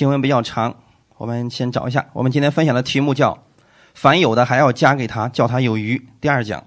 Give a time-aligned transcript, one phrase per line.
[0.00, 0.74] 经文比较长，
[1.18, 2.06] 我们先找一下。
[2.14, 3.44] 我们今天分享的题目叫
[3.92, 6.02] “凡有的还要加给他，叫他有余”。
[6.22, 6.64] 第二讲，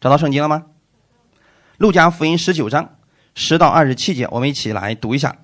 [0.00, 0.62] 找到圣经了吗？
[1.78, 2.88] 路加福音十九章
[3.34, 5.34] 十到二十七节，我们一起来读一下。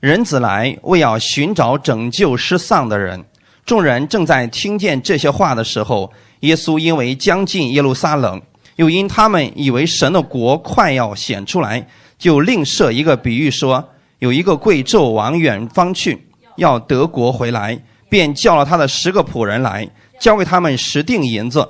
[0.00, 3.24] 人子来，为要寻找拯救失丧的人。
[3.64, 8.42] 众人正在听见这些话的时候，耶稣因为将近耶路撒冷，
[8.74, 11.86] 又因他们以为神的国快要显出来，
[12.18, 13.88] 就另设一个比喻说：
[14.18, 16.25] 有一个贵胄往远方去。
[16.56, 19.88] 要德国回来，便叫了他的十个仆人来，
[20.18, 21.66] 交给他们十锭银子，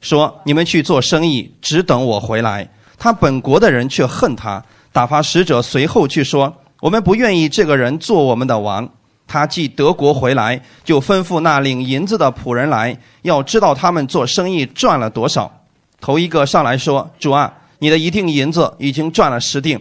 [0.00, 8.88] 说：“你们去做生意，只等我回来。”他本国的人却恨他，打发使者随后去说：“我们不愿意这个人做我们的王。”
[9.26, 15.50] 他既德国回来，就吩咐那领银子的仆人来，要知道他们做生意赚了多少。
[16.00, 19.80] 头一个上来说：“主啊，你的一锭银子已经赚了十锭。”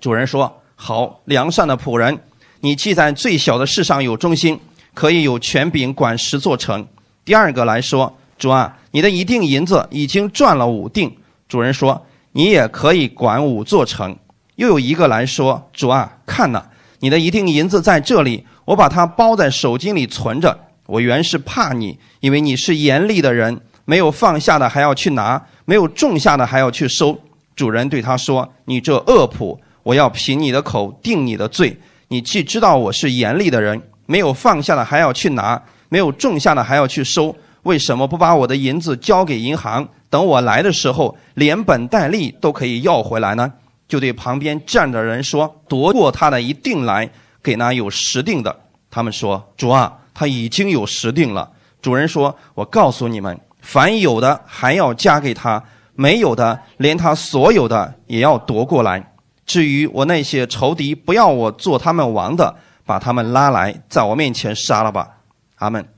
[0.00, 2.16] 主人说：“好，良善的仆人。”
[2.62, 4.60] 你既在最小的事上有忠心，
[4.92, 6.86] 可以有权柄管十座城。
[7.24, 11.16] 第二个来说，主啊，你的一锭银子已经赚了五锭。
[11.48, 14.14] 主人说，你也可以管五座城。
[14.56, 16.62] 又有一个来说，主啊，看呐，
[16.98, 20.58] 你的一锭银子在这里，我把它包在手巾里存着。
[20.86, 27.18] 我原是怕你，因为你是严厉的人，没有放下的还要去拿，没有种下的还要去收。
[27.56, 31.78] 主人对他说：“你这恶仆，我要凭你的口定你的罪。”
[32.12, 43.52] 你既知道我是严厉的人，没有放下的还要去拿，没有种下的还要去收，为什么不把我的银子交给银行，等我来的时候连本带利都可以要回来呢？
[43.86, 47.08] 就对旁边站的人说：“夺过他的一定来，
[47.44, 48.58] 给那有十定的。”
[48.90, 51.48] 他们说：“主啊，他已经有十定了。”
[51.80, 55.62] 主人说：“我告诉你们，凡有的还要加给他，
[55.94, 59.06] 没有的连他所有的也要夺过来。”
[59.50, 62.54] 至于我那些仇敌不要我做他们王的，
[62.86, 65.16] 把他们拉来，在我面前杀了吧。
[65.56, 65.88] 阿门。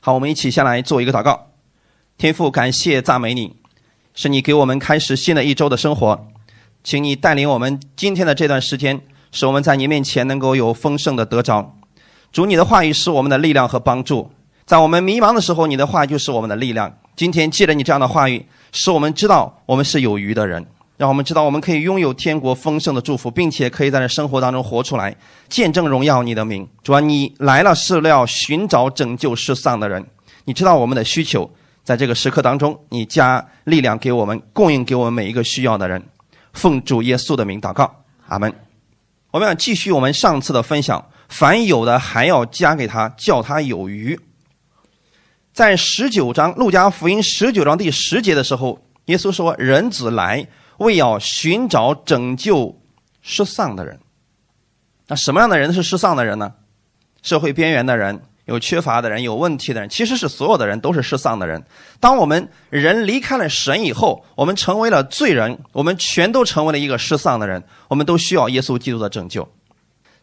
[0.00, 1.48] 好，我们一起先来做一个祷告。
[2.16, 3.56] 天父，感谢赞美你，
[4.14, 6.28] 是你给我们开始新的一周的生活，
[6.82, 8.98] 请你带领我们今天的这段时间，
[9.32, 11.76] 使我们在你面前能够有丰盛的得着。
[12.32, 14.30] 主，你的话语是我们的力量和帮助，
[14.64, 16.96] 在我们迷茫的时候，你的话就是我们的力量。
[17.14, 20.66] 今天借着你这样的话语，使我们知道我们是有余的人。
[20.98, 25.16] 让我们知道，我们可以拥有天国丰盛的祝福，并且可以在这生活当中活出来，
[25.48, 26.68] 见证荣耀你的名。
[26.82, 30.04] 主啊，你来了是要寻找拯救失丧的人。
[30.44, 31.48] 你知道我们的需求，
[31.84, 36.02] 在这个时刻当中，你加力量给我们，供应给我们每一个需要的人。
[36.52, 37.94] 奉主耶稣的名祷告，
[38.26, 38.52] 阿门。
[39.30, 44.18] 我们要继续我们上次的分享，凡有的还要加给他，叫他有余。
[45.52, 50.44] 在十九章路加福音十九章第十节的时候，耶稣说：“人子来。”
[50.78, 52.80] 为要寻找拯救
[53.20, 54.00] 失丧的人，
[55.06, 56.54] 那什么样的人是失丧的人呢？
[57.22, 61.62] 社会边缘的人，有缺乏的人，有问题的人，其实是所有的人都是失丧的人。
[61.98, 69.46] 当我们人离开了神以后，我们成为了罪人，我们全都成为了一个失丧的人，我们都需要耶稣基督的拯救。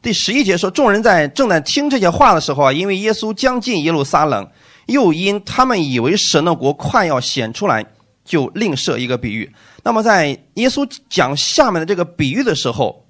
[0.01, 4.49] 第十一节说，众人在正在听这些话的时候啊，因为耶稣将近耶路撒冷，
[4.85, 7.85] 又因他们以为神的国快要显出来。
[8.25, 9.55] 就另设一个比喻。
[9.83, 13.07] 那么，在耶稣讲下面的这个比喻的时候，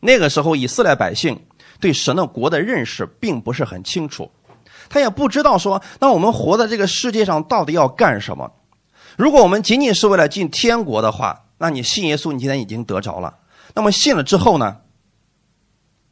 [0.00, 1.44] 那个时候以色列百姓
[1.80, 4.30] 对神的国的认识并不是很清楚，
[4.88, 8.50] 他也不知道说，那我们活在这个世界上到底要干什么？
[9.18, 13.38] 如果我们仅仅是为了进天国的话，那你信耶稣，你今天已经得着了。
[13.74, 14.78] 那么信了之后呢？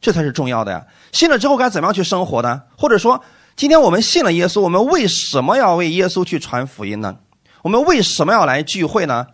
[0.01, 0.85] 这才是重要的呀。
[1.13, 2.63] 信了之后该怎么样去生活呢？
[2.77, 3.23] 或者说，
[3.55, 7.19] 今天我们信了耶稣，我们为什么要为耶稣去传福音呢？
[7.63, 9.25] 我们为什么要来聚会呢？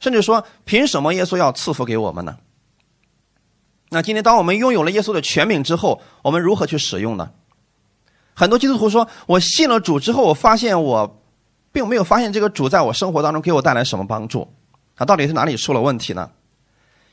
[0.00, 2.38] 甚至说，凭什么耶稣要赐福给我们呢？
[3.90, 7.30] 那今天，当我们拥有了耶稣的权柄之后，我们如何去使用呢？
[8.32, 11.22] 很多基督徒说：“我信了主之后，我发现我
[11.70, 14.48] 并没有发现这个主在我生活当中给我带来什么帮助。”
[14.96, 16.30] 他到底是哪里出了问题呢？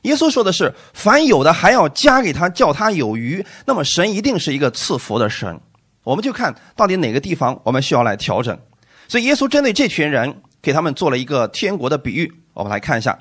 [0.04, 5.60] 耶稣说的是：“凡有的还要加给他，叫他有余。”那么，神一定是一个赐福的神。
[6.04, 8.58] 我们就看到底哪个地方我们需要来调整。
[9.08, 12.42] 所以，耶稣针对这群人，给他们做了一个天国的比喻。
[12.54, 13.18] 我们来看一下，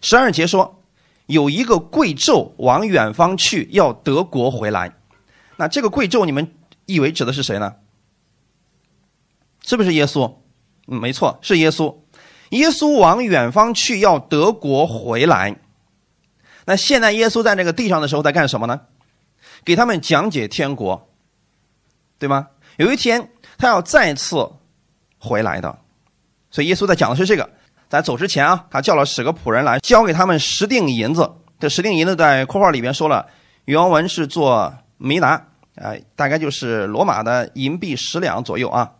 [0.00, 0.82] 十二节说，
[1.26, 4.92] 有一个贵胄往远方去，要得国回来。
[5.56, 6.52] 那这个贵胄，你们
[6.86, 7.74] 以为指的是谁呢？
[9.64, 10.34] 是不是耶稣？
[10.86, 11.94] 没错，是耶稣。
[12.50, 15.56] 耶稣往远方去，要得国回来。
[16.64, 18.80] 那现在耶稣在那个地上的时候，在干什么呢？
[19.64, 21.08] 给他们讲解天国，
[22.18, 22.48] 对吗？
[22.78, 24.50] 有一天，他要再次。
[25.24, 25.78] 回来的，
[26.50, 27.48] 所以耶稣在讲的是这个。
[27.88, 31.30] 在走之前啊，他叫了十个仆人来，交给他们十锭银子。
[31.60, 33.26] 这十锭银子在括号里边说了，
[33.66, 35.28] 原文是做弥拿，
[35.76, 38.92] 啊，大概就是罗马的银币十两左右啊。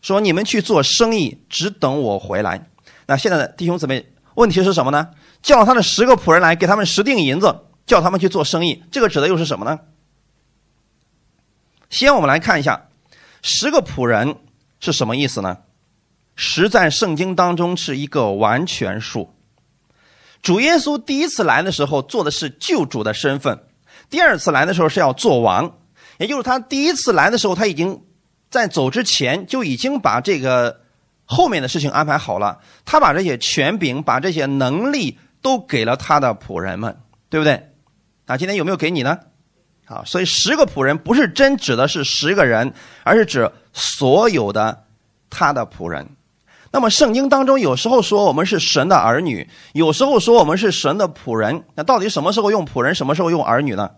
[0.00, 2.66] 说你们去做生意，只等我回来。
[3.06, 5.10] 那现在的弟兄姊妹，问题是什么呢？
[5.40, 8.82] 叫了他的十个仆人来，给他们十锭银子，叫他们去做生意。
[8.90, 9.78] 这个指的又是什么呢？
[11.90, 12.88] 先我们来看一下，
[13.42, 14.36] 十个仆人
[14.82, 15.56] 是什么意思呢？
[16.36, 19.34] 十在圣经当中是一个完全数。
[20.42, 23.64] 主耶稣第一次来的时候做的是救主的身份，
[24.10, 25.78] 第二次来的时候是要做王，
[26.18, 28.02] 也就是他第一次来的时候他已经。
[28.52, 30.82] 在走之前就已经把这个
[31.24, 37.00] 后面的事情安排好了，他把这些权柄、把这些能力都给了他的仆人们，
[37.30, 37.70] 对不对？
[38.26, 39.20] 啊，今天有没有给你呢？
[39.92, 42.72] 啊，所以十个仆人不是真指的是十个人，
[43.04, 44.84] 而是指所有的
[45.28, 46.08] 他的仆人。
[46.70, 53.90] 那么圣经当中有时候说我们是神的儿女，有时候说我们是神的仆人，那到底什么时候用仆人，什么时候用儿女呢？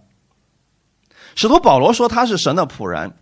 [1.36, 3.12] 使徒保罗说他是神的仆人。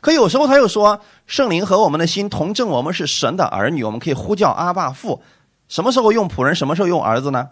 [0.00, 5.22] 可有时候他又说，圣灵和我们的心同证，我们是神的儿女，我们可以呼叫阿爸父。
[5.68, 7.50] 什么时候用仆人，什么时候用儿子呢？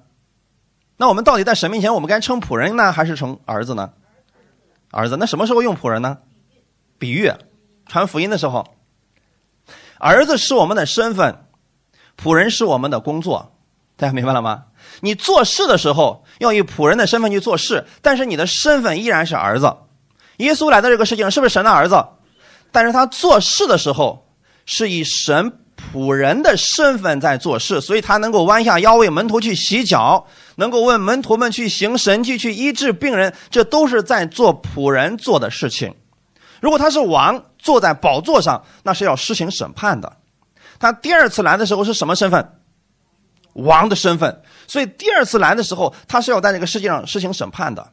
[0.96, 3.90] 那我们到底在神面前，我们该称仆人呢，还是称儿子呢？
[4.90, 5.16] 儿子。
[5.16, 6.18] 那什么时候用仆人呢？
[6.98, 7.32] 比喻，
[7.86, 8.74] 传福音的时候。
[9.98, 11.44] 儿子是我们的身份，
[12.16, 13.52] 仆人是我们的工作。
[13.96, 14.64] 大家明白了吗？
[15.00, 19.76] 你做事的时候要以仆人的身份去做事，但是你的身份依然是儿子。
[20.38, 22.02] 耶稣来到这个世界上，是不是神的儿子？
[22.72, 24.26] 但是他做事的时候
[24.64, 25.52] 是以神
[25.92, 30.26] 仆人的身份在做事，所以他能够弯下腰为门徒去洗脚，
[30.60, 35.96] 能够问门徒们去行神迹、去医治病人，这都是在做仆人做的事情。
[36.60, 40.18] 如果他是王，坐在宝座上，那是要施行审判的。
[40.78, 42.52] 他第二次来的时候是什么身份？
[43.54, 44.42] 王的身份。
[44.68, 47.92] 所以第二次来的时候，他是要在这个世界上施行审判的。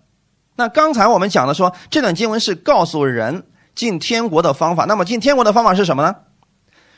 [0.55, 3.43] 那刚才我们讲的说，这段经文是告诉人。
[3.75, 6.15] 进天国的方法，那么进天国的方法是什么呢？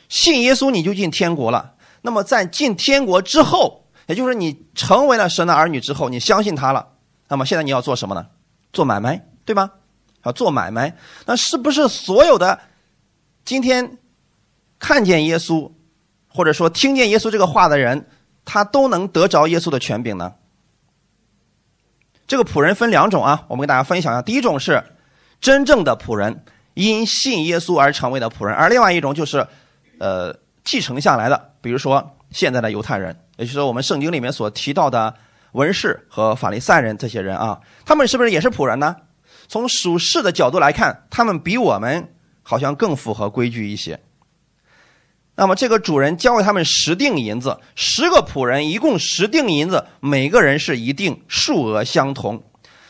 [0.08, 1.74] 信耶稣你就进天国了。
[2.00, 6.88] 那么在进天国之后，也就是你成为了神的儿女之后，你相信他了。
[7.28, 8.26] 那么现在你要做什么呢？
[8.72, 9.70] 做买卖，对吗？
[10.24, 10.96] 要做买卖。
[11.26, 12.60] 那是不是所有的
[13.44, 13.98] 今天
[14.78, 15.70] 看见耶稣，
[16.28, 18.08] 或者说听见耶稣这个话的人，
[18.44, 20.34] 他都能得着耶稣的权柄呢？
[22.26, 24.22] 这个仆人分两种啊，我们跟大家分享一下。
[24.22, 24.84] 第一种是
[25.40, 26.44] 真正的仆人。
[26.74, 29.46] 因信耶稣而成为的仆人，而另外一种就是，
[29.98, 35.14] 呃，继承下来的，比如说现在的犹太人，也就是说我们圣经里面所提到的
[35.52, 38.96] 文士和法利赛人这些人啊，他们是不是也是仆人呢？
[39.48, 44.00] 从属世的角度来看，他们比我们好像更符合规矩一些。
[45.34, 52.44] 那么这个主人交给他们十锭银子，十个仆人一共十锭银子，每个人是一定数额相同。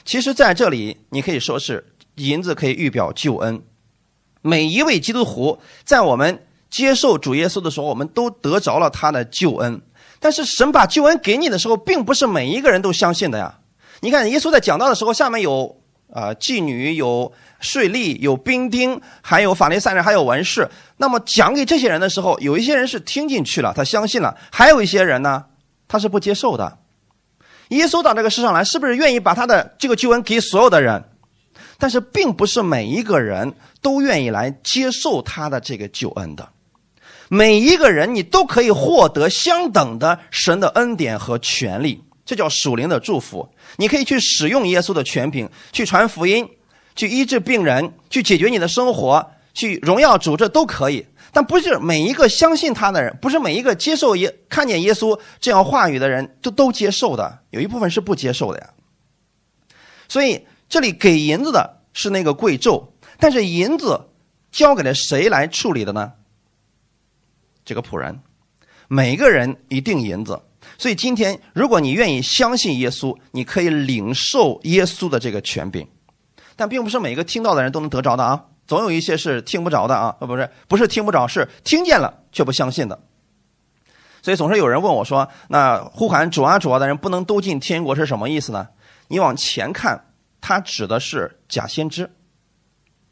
[0.05, 3.63] 其实在这里你可以说是银子可以预表救恩。
[4.43, 9.83] 每一位基督徒在我们接受主耶稣的时候，我们都得着了他的救恩。
[10.21, 13.59] 但是神把救恩给你的时候，并不是每一个人都相信的呀。
[14.01, 15.77] 你看，耶稣在讲道的时候，下面有
[16.13, 20.71] 啊妓女、有税吏、有兵丁，还有法利赛人，还有文士。
[20.97, 25.45] 那么讲给这些人的时候，有一些人是听进去了，他相信了；还有一些人呢，
[25.89, 26.79] 他是不接受的。
[27.69, 31.05] 耶稣到这个世上来，是不是愿意把他的这个救恩给所有的人？
[31.79, 36.47] 但是，并不是每一个人都愿意来接受他的这个救恩的。
[37.33, 43.49] 每一个人，你都可以获得相等的神的恩典和权利，这叫属灵的祝福。
[43.77, 46.49] 你可以去使用耶稣的权柄，去传福音，
[46.97, 51.07] 去医治病人，去解决你的生活，去荣耀主，这都可以。
[51.33, 57.39] 但不是每一个相信他的人，不是每一个接受耶、看见耶稣这样话语的人，都都接受的。
[57.51, 58.71] 有一部分是不接受的呀。
[60.09, 60.45] 所以。
[60.73, 62.85] 这里给银子的是那个贵胄，
[63.19, 64.03] 但是银子
[64.53, 66.13] 交给了谁来处理的呢？
[67.71, 68.19] 这个仆人，
[68.89, 70.43] 每个人一定银子。
[70.77, 75.87] 所以今天，如果你愿意相信耶稣，你可以领受耶稣的这个权柄，
[76.57, 82.99] 但并不是每个听到的人都能得着的啊，总有一些是听不着的啊，不是不是听不着，是听见了却不相信的。
[84.21, 88.67] 所以总是有人问我说：“那呼喊主啊主啊的人不能都进天国是什么意思呢？”
[89.07, 90.07] 你往前看。
[90.43, 92.11] 他指的是假先知，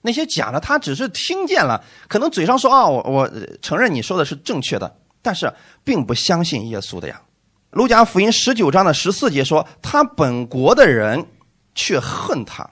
[0.00, 5.52] 那些假的，他只是听见了，可能嘴上说啊，我我承认你说的是正确的，但是
[5.82, 7.20] 并不相信耶稣的呀。
[7.70, 11.26] 路加福音十九章的十四节说，他本国的人
[11.74, 12.70] 却恨他，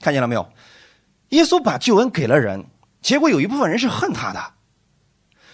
[0.00, 0.48] 看见了没有？
[1.30, 2.64] 耶稣把救恩给了人，
[3.02, 4.52] 结果有一部分人是恨他的，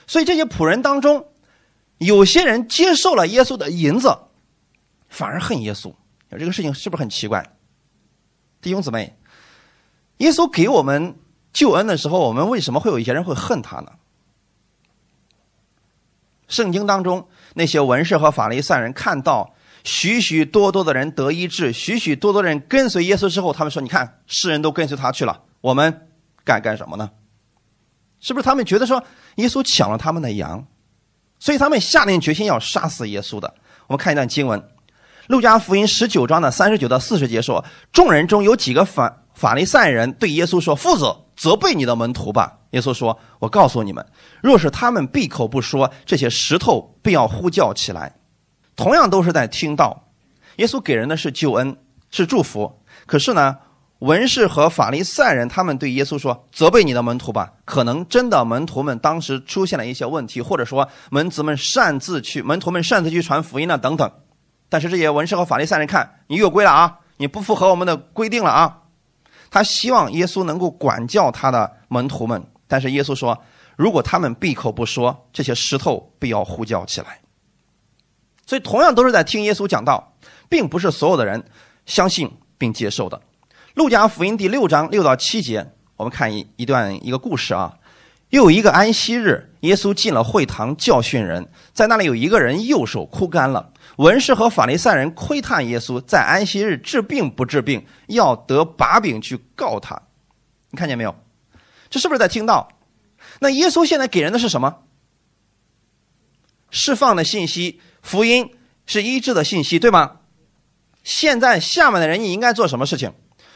[0.06, 1.26] 所以这些仆人当中，
[1.98, 4.16] 有些人接受了耶稣的银子，
[5.08, 5.92] 反而恨耶稣，
[6.30, 7.44] 这个事情是不是很奇怪？
[8.60, 9.16] 弟兄姊妹，
[10.18, 11.16] 耶稣给我们
[11.52, 13.92] 救恩的时候，我们为什么会有一些人会恨他呢？
[16.46, 26.08] 圣经当中那些文士和法利赛人看到许许多多的人得医治，许许多多人跟随耶稣之后，他们说：“你看，世人都跟随他去了，我们
[26.44, 27.10] 该干什么呢？”
[28.20, 29.02] 是不是他们觉得说
[29.36, 30.66] 耶稣抢了他们的羊，
[31.38, 33.54] 所以他们下定决心要杀死耶稣的？
[33.86, 34.60] 我们看一段经文，
[35.26, 44.04] 《路加福音》十九章的三十九到四十节说：“众人中有几个反法利赛人对耶稣说：‘父子，责备你的门徒吧。’耶稣说：‘我告诉你们，
[44.42, 48.16] 若是他们闭口不说，这些石头必要呼叫起来。’
[48.76, 50.08] 同样都是在听到，
[50.56, 51.76] 耶稣给人的是救恩，
[52.10, 52.80] 是祝福。
[53.06, 53.58] 可是呢？”
[54.00, 64.10] 文士和法利赛人，他们对耶稣说：“责备你的门徒吧。”可能真的门徒们当时出现了一些问题，或者说门子们擅自去，门徒们擅自去传福音了等等。
[64.68, 68.78] 但是这些文士和法利赛人看你越规了啊，你不符合我们的规定了啊。
[69.54, 73.40] 他希望耶稣能够管教他的门徒们，但是耶稣说
[73.78, 77.20] ：“如果他们闭口不说，这些石头必要呼叫起来。”
[78.44, 80.16] 所以，同样都是在听耶稣讲道，
[80.48, 81.44] 并不是所有的人
[81.86, 83.22] 相信并接受的。
[83.74, 87.78] 路加福音第六章六到七节，我们看一一段一个故事啊。
[88.30, 93.70] 又有一个安息日，耶稣进了会堂教训人，在那里有一个人右手枯干了。
[93.96, 100.02] 文士和法利赛人窥探耶稣在安息日治病不治病，要得把柄去告他。
[100.70, 101.14] 你看见没有？
[101.90, 102.68] 这是不是在听到？
[103.40, 104.78] 那耶稣现在给人的是什么？
[106.70, 110.16] 释放的信息，福音是医治的信息，对吗？
[111.04, 113.12] 现在下面的人，你应该做什么事情？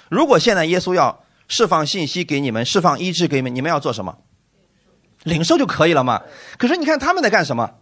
[0.09, 4.19] 如果现在耶稣要释放信息给你们，释放医治给你们，你们要做什么？
[5.25, 6.23] 领受就可以了嘛。
[6.59, 7.75] 可是你看他们在干什么？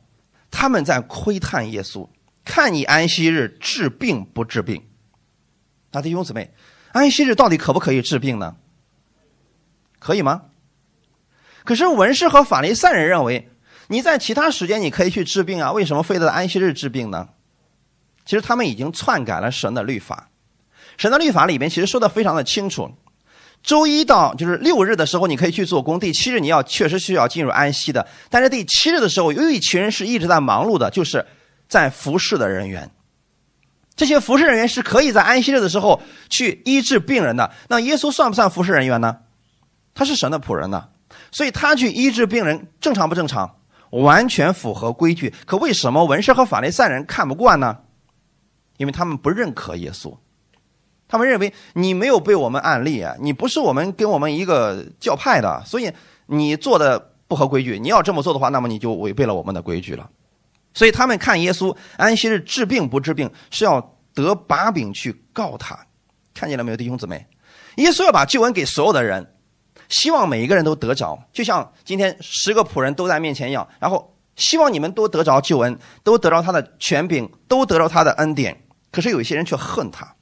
[0.50, 2.08] 他们在窥探耶稣，
[2.46, 4.86] 看你安息日治病不治病。
[5.92, 6.54] 那弟兄姊妹，
[6.92, 8.56] 安息日到底可不可以治病呢？
[9.98, 10.44] 可以吗？
[11.64, 13.50] 可是文士和法利赛人认为，
[13.88, 17.28] 你在其他时间你可以去治病啊，为什么非得安息日治病呢？
[18.24, 20.30] 其实他们已经篡改了神的律法。
[20.96, 22.90] 神的律法里面其实说的非常的清楚，
[23.62, 28.06] 周一到就是六日的时候，你可以去做工；第七日你要确实需要进入安息的。
[28.30, 31.26] 但是第七日的时候，有一群人是一直在忙碌的，就是
[31.68, 32.90] 在服侍的人员。
[33.94, 37.50] 这些服侍人员是可以在安息日的时候去医治病人的。
[37.68, 39.18] 那耶稣算不算服侍人员呢？
[39.94, 40.88] 他是神的仆人呢，
[41.32, 43.56] 所以他去医治病人正常不正常？
[43.90, 45.32] 完全符合规矩。
[45.46, 47.78] 可为什么文士和法利赛人看不惯呢？
[48.76, 50.14] 因为他们不认可耶稣。
[51.08, 55.90] 他们认为你没有被我们案例啊，你不是我们跟我们一个教派的，所以
[56.26, 57.78] 你做的不合规矩。
[57.78, 60.10] 你要这么做的话，那么你就违背了我们的规矩了。
[60.76, 65.74] 所以他们看耶稣安息日治病不治病，是要得把柄去告他。
[66.34, 67.26] 看见了没有，弟兄姊妹？
[67.76, 69.34] 耶稣要把救恩给所有的人，
[69.88, 78.62] 希望每一个人都得着，就像今天十个仆人都在面前一样，然后希望你们都得着救恩，都得着他的权柄，都得着他的恩典。
[78.92, 80.14] 可是有一些人却恨他。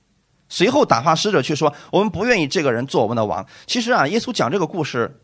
[0.48, 5.20] 随后打发使者去说：“我们不愿意这个人做我们的王。”其实啊，耶稣讲这个故事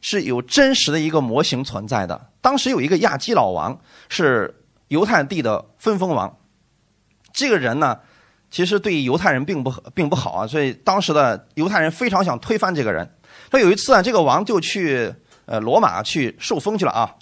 [0.00, 2.30] 是有真实的一个模型存在的。
[2.40, 4.59] 当时有一个亚基老王是
[4.90, 6.36] 犹太地的分封王，
[7.32, 7.98] 这个人呢，
[8.50, 13.08] 其实对犹太人并不并不好啊，所以当时的犹太人非常想推翻这个人。
[13.52, 15.14] 说有一次啊，这个王就去
[15.46, 17.14] 呃罗马去受封去了啊，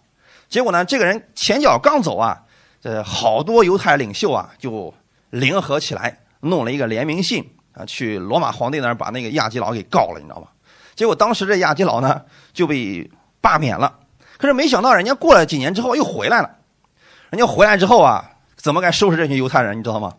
[0.49, 2.43] 结果呢，这个人前脚刚走啊，
[2.83, 4.93] 呃，好多犹太领袖啊就
[5.31, 6.21] 联合起来。
[6.41, 10.47] 弄了一个联名信啊，去罗马皇帝那儿把那个亚基老给告了，你知道吗？
[10.95, 12.23] 结果当时这亚基老呢
[12.55, 13.11] 就被
[13.41, 13.99] 罢免了。
[14.39, 16.58] 可是没想到人家过了几年之后又回来了。
[17.31, 20.15] 人家回来之后啊，怎么该收拾这群犹太人，你知道吗？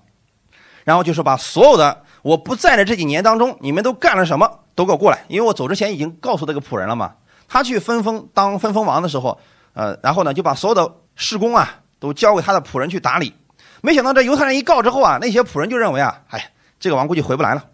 [0.83, 5.23] 然后就是把所有的我不在的这几年当中，你们都干了什么，都给我过来。
[5.27, 7.13] 因为我走之前已经告诉这个仆人了嘛。
[7.47, 9.39] 他去分封当分封王的时候，
[9.73, 13.33] 呃，然后呢就把所有的施工啊都交给他的仆人去打理。
[13.81, 17.65] 没想到这犹太人一告之后啊，那些仆人就认为啊，哎，这个王估计回不来了。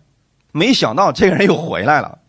[0.52, 2.20] 没想到这个人又回来了。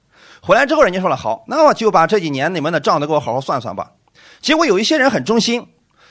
[0.42, 3.92] 回来之后，人家说了，好，那么就把这几年你们的账都给我好好算算吧。
[4.40, 5.66] 结果有一些人很忠心，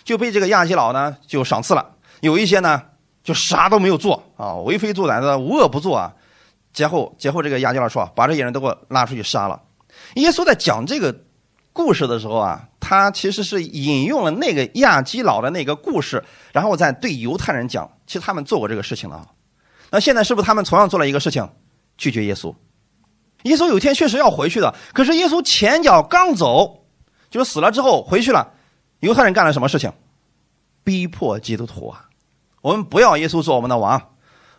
[0.06, 1.84] 就被这个亚基老呢就赏赐了；
[2.22, 2.82] 有一些呢
[3.22, 6.14] 就啥都没有做啊，为非作歹的，无恶不作啊。
[6.72, 9.62] 节后节后，这个亚基老说，把这些人都给我拉出去杀了。
[10.14, 11.14] 耶稣在讲这个。
[11.78, 19.28] 故事的时候啊，他其实是引用了那个亚基老的那个故事，然后再对犹太人讲，其实他们做过这个事情了。
[19.92, 21.46] 那现在是不是他们同样做了一个事情，
[21.98, 22.56] 拒绝耶稣？
[23.44, 26.86] 耶稣有一天确实要回去的，可是耶稣前脚刚走，
[27.30, 28.54] 就是死了之后回去了，
[29.00, 29.92] 犹太人干了什么事情？
[30.84, 32.10] 逼迫基督徒啊！
[32.62, 34.10] 我们不要耶稣做我们的王，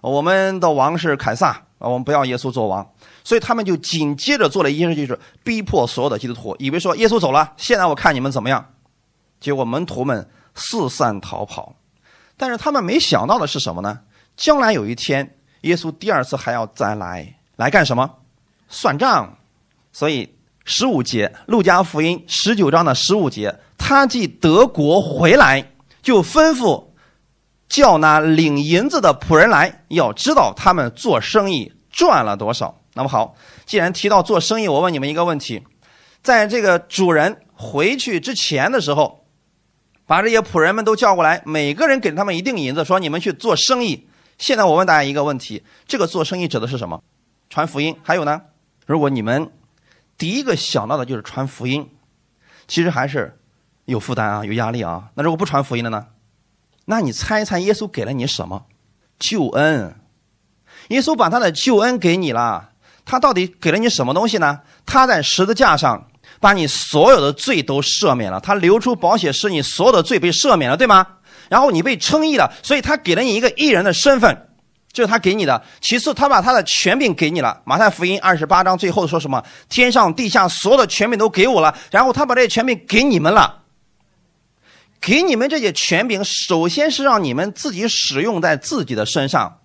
[0.00, 2.88] 我们的王是凯撒啊，我们不要耶稣做王。
[3.24, 8.72] 所以他们就紧接着做了一件事，就是逼迫所有的基督徒，以为说耶稣走了，现在我看你们怎么样。
[9.40, 11.76] 结果门徒们四散逃跑，
[12.36, 14.00] 但是他们没想到的是什么呢？
[14.36, 18.18] 将来有一天，耶稣第二次还要再来，来干什么？
[18.68, 19.38] 算账。
[19.92, 20.35] 所以
[20.66, 26.88] 十五节，路加福音十九章的十五节，他既德国回来，就吩咐
[27.68, 32.82] 叫那领银子的仆人来，要知道他们做生意赚了多少。
[32.92, 35.62] 那么好，既然提到做生意，我问你们一个问题：
[36.22, 39.22] 在这个主人回去之前的时候。
[40.08, 44.06] 把这些仆人们都叫过来，每个人给他们一定银子，说你们去做生意。
[44.38, 47.02] 现在我问大家一个问题：这个做生意指的是什么？
[47.50, 47.96] 传福音？
[48.04, 48.40] 还有呢？
[48.86, 49.50] 如果你们
[50.18, 51.88] 第一个想到的就是传福音，
[52.66, 53.38] 其实还是
[53.84, 55.10] 有负担啊，有压力啊。
[55.14, 56.06] 那如果不传福音的呢？
[56.84, 58.66] 那你猜一猜，耶稣给了你什么？
[59.18, 59.94] 救恩。
[60.88, 62.70] 耶稣把他的救恩给你了，
[63.04, 64.60] 他到底给了你什么东西呢？
[64.84, 66.08] 他在十字架上。
[66.38, 71.06] 把你所有的罪都赦免了，他流出宝血，使你所有的罪被赦免了，对吗？
[71.48, 74.48] 然后你被称义了，所以他给了你一个义人的身份，
[74.96, 75.62] 这是他给你的。
[75.82, 77.60] 其次，他把他的权柄给你了。
[77.66, 79.44] 马太福音二十八章最后说什么？
[79.68, 81.76] 天上地下所有的权柄都给我了。
[81.90, 83.64] 然后他把这些权柄给你们了，
[84.98, 89.60] 给你们这些权柄，首先是让你们自己使用在自己的身上，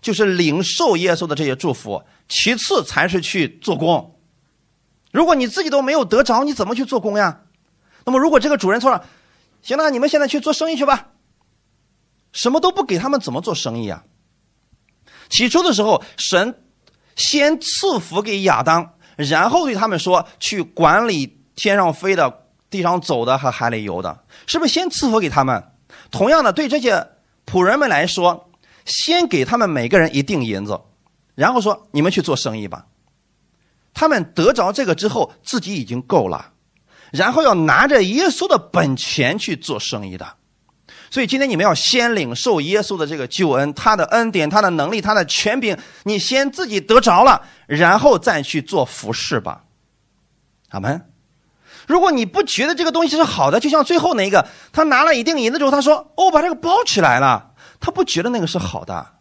[0.00, 2.02] 就是领受耶稣的这些祝福。
[2.28, 4.18] 其次才是去做工。
[5.12, 7.42] 如果你自己都没有得着，你怎么去做工呀？
[8.04, 9.04] 那么，如果这个主人错了，
[9.62, 11.10] 行了，你们现在去做生意去吧。
[12.32, 14.02] 什么都不给他们，怎么做生意啊？
[15.30, 16.62] 起初的时候，神
[17.16, 25.72] 先赐福给亚当，然后对他们说去管理天上飞的、地上走的和海里游的，是不是先赐福给他们？
[26.10, 27.06] 同样的，对这些
[27.46, 28.50] 仆人们来说，
[28.84, 30.80] 先给他们每个人一锭银子，
[31.34, 32.86] 然后说你们去做生意吧。
[33.94, 36.52] 他们得着这个之后，自己已经够了，
[37.12, 40.36] 然后要拿着耶稣的本钱去做生意的。
[41.10, 49.64] 所以今天你们要先领受耶稣的这个救恩，他的恩典、他的能力、他的权柄，你先自己得着了，然后再去做服饰吧。
[50.70, 51.04] 阿门。
[51.88, 59.14] 如果你不觉得这个东西是好的，就像最后那一个，他拿了一锭银子之后，他说：“哦，把这个包起来了。”他不觉得那个是好的。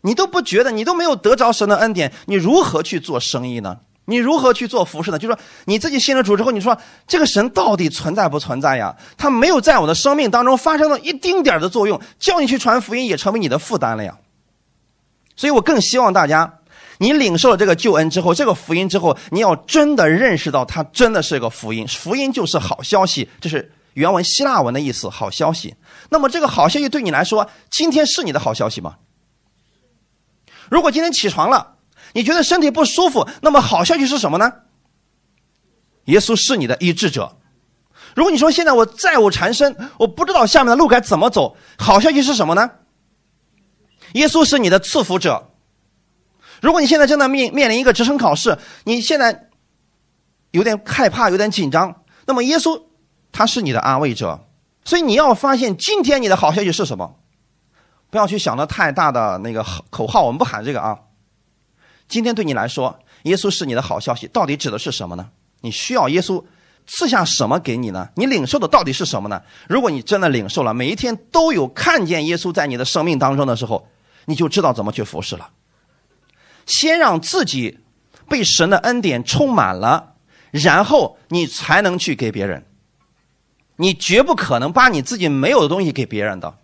[0.00, 3.78] 你都不觉得，你都没有得着神的恩典，你如何去做生意呢？
[4.06, 5.18] 你如何去做服饰呢？
[5.18, 8.94] 就是说你自己信了主之后，你说这个神到底存在不存在呀？
[9.16, 14.18] 他没有在我的生命当中发生了一丁点的作用，叫你去传福音也成为你的负担了呀。
[15.36, 16.58] 所以我更希望大家，
[16.98, 25.74] 你领受了这个救恩之后，这个福音之后，你要真的认识到它真的是个福音，福音就是好消息，这是原文希腊文的意思，好消息。
[26.10, 28.96] 那么这个好消息对你来说，今天是你的好消息吗？
[30.70, 31.73] 如果今天起床了，
[32.14, 34.50] 你觉得身体不舒服，那么好消息是什么呢？
[36.06, 37.36] 耶稣是你的医治者。
[38.14, 42.70] 如果你说现在我债务缠身，我不知道下面的路该怎么走，好消息是什么呢？
[44.12, 45.50] 耶稣是你的赐福者。
[46.60, 49.48] 如果你现在正在面面临一个职称考试，你现在
[50.52, 52.80] 有点害怕，有点紧张，那么耶稣
[53.32, 54.46] 他是你的安慰者。
[54.84, 57.16] 所以你要发现今天你的好消息是什么？
[58.10, 60.98] 不要去想的太大的那个口号，我们不喊这个啊。
[62.14, 65.28] 今天对你来说，耶稣是你的好消息，到底指的是什么呢？
[65.62, 66.40] 你需要耶稣
[66.86, 68.08] 赐下什么给你呢？
[68.14, 69.42] 你领受的到底是什么呢？
[69.68, 73.88] 如果你真的领受了，每一天都有看见耶稣在你的生命当中的时候，
[74.26, 75.50] 你就知道怎么去服侍了。
[76.66, 77.80] 先让自己
[78.28, 80.14] 被神的恩典充满了，
[80.52, 82.64] 然后你才能去给别人。
[83.74, 86.58] 你绝不可能把你自己没有的东西给别人的。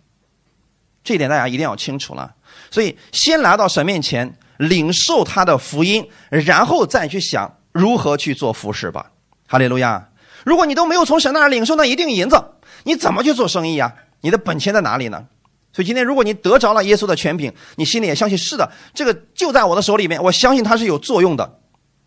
[1.03, 2.35] 这一点大家一定要清楚了，
[2.69, 9.11] 所以先来到神面前领受他的福音，然后再去想如何去做服饰吧。
[9.47, 10.09] 哈利路亚！
[10.45, 12.43] 如果你都没有从神那儿领受那一锭银子，
[12.83, 13.95] 你怎么去做生意呀？
[14.21, 15.25] 你的本钱在哪里呢？
[15.73, 21.59] 所以今天如果你得着了耶稣的权柄，你心里也相信是的，这个就在我的手里面，我相信它是有作用的。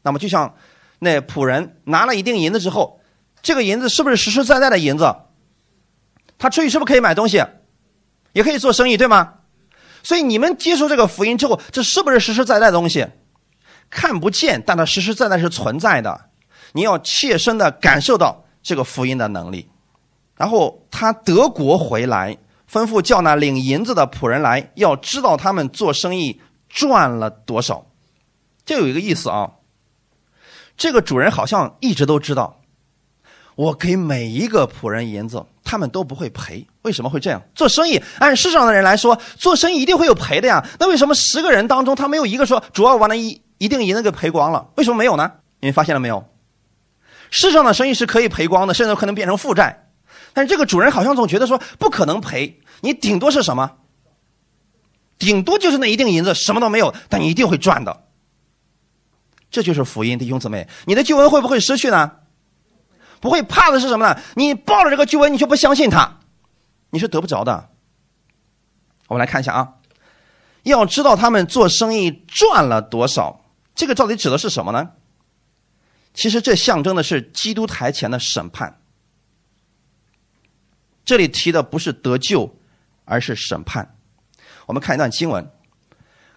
[0.02, 0.54] 那么就像
[1.00, 3.00] 那仆人拿了一锭银子之后，
[3.42, 5.12] 这个银子是不是实实在在的银子？
[6.38, 7.42] 他出去是不是可以买东西？
[8.32, 9.34] 也可以做生意，对吗？
[10.04, 13.04] 所以你们接受这个福音之后，这是不是实实在在的东西？
[13.90, 16.28] 看不见，但它实实在在是存在的。
[16.72, 19.68] 你要切身的感受到这个福音的能力。
[20.36, 22.36] 然后他德国回来，
[22.70, 27.86] 吩咐叫那领银子的仆人来，要知道他们做生意赚了多少。
[28.64, 29.52] 这有一个意思啊，
[30.76, 32.60] 这个主人好像一直都知道，
[33.54, 35.46] 我给每一个仆人银子。
[35.74, 36.64] 他们都不会赔。
[36.82, 37.42] 为什么会这样？
[37.52, 40.64] 做生意，按世上的人来说，做生意一定会有赔的呀。
[40.78, 44.68] 那为什么十个人当中，他没有一个说主要把那一一定银子给赔光了？
[44.76, 45.32] 为什么没有呢？
[45.58, 46.24] 你们发现了没有？
[47.28, 49.88] 世上的生意是可以赔光的，甚至可能变成负债。
[50.32, 53.72] 但是这个主人好像总觉得说不可能赔，你顶多是什么？
[55.18, 58.04] 顶多就是那一锭银子，什么都没有，但你一定会赚的。
[59.50, 62.12] 这就是福音，弟兄姊妹，你的救恩会不会失去呢？
[63.24, 64.20] 不会，怕的是什么呢？
[64.36, 66.20] 你报了这个救恩，你却不相信他，
[66.90, 67.70] 你是得不着的。
[69.06, 69.76] 我们来看一下啊，
[70.62, 74.90] 要知道他们做生意赚了多少，这个到底指的是什么呢？
[76.12, 78.78] 其实这象征的是基督台前的审判。
[81.06, 82.58] 这里提的不是得救，
[83.06, 83.96] 而是审判。
[84.66, 85.50] 我们看一段经文。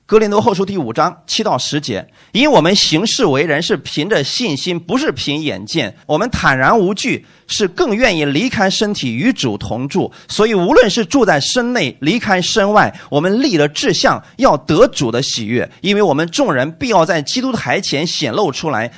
[0.07, 5.93] 格林多后书第五章七到十节，因我们行事为人是凭着信心，不是凭眼见。
[6.05, 10.09] 我们坦然无惧，是更愿意离开身体与主同住。
[10.29, 15.69] 所以无论是住在身内，离开身外，我们立了志向，要得主的喜悦。
[15.81, 18.89] 因为我们众人必要在基督台前显露出来，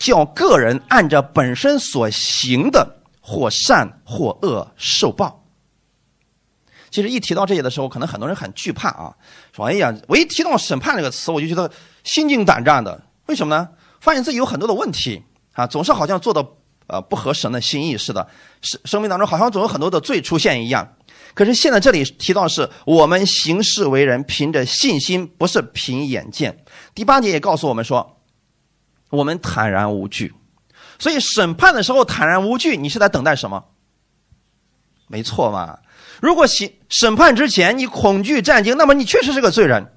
[0.00, 5.45] 叫个人按着本身所行的，或善或恶受报。
[6.90, 9.14] 其实一提到这些的时候，可能很多人很惧怕啊，
[9.54, 11.70] 说：“哎呀，我一提到审判这个词，我就觉得
[12.04, 13.02] 心惊胆战的。
[13.26, 13.68] 为什么呢？
[14.00, 15.22] 发现自己有很多的问题
[15.52, 16.46] 啊，总是好像做的
[16.86, 18.28] 呃不合神的心意似的，
[18.62, 20.96] 生生命当中好像总有很多的罪出现一样。
[21.34, 26.64] 可是现在这里提到是我们行事为人，凭着信心，不是凭眼见。
[26.94, 28.20] 第八节也告诉我们说，
[29.10, 30.32] 我们坦然无惧。
[30.98, 33.64] 所以审判的时候坦然无惧，你是在等待什么？
[35.08, 35.78] 没错嘛。”
[36.20, 39.92] 如果审审判之前你恐惧战惊，那么你确实是个罪人。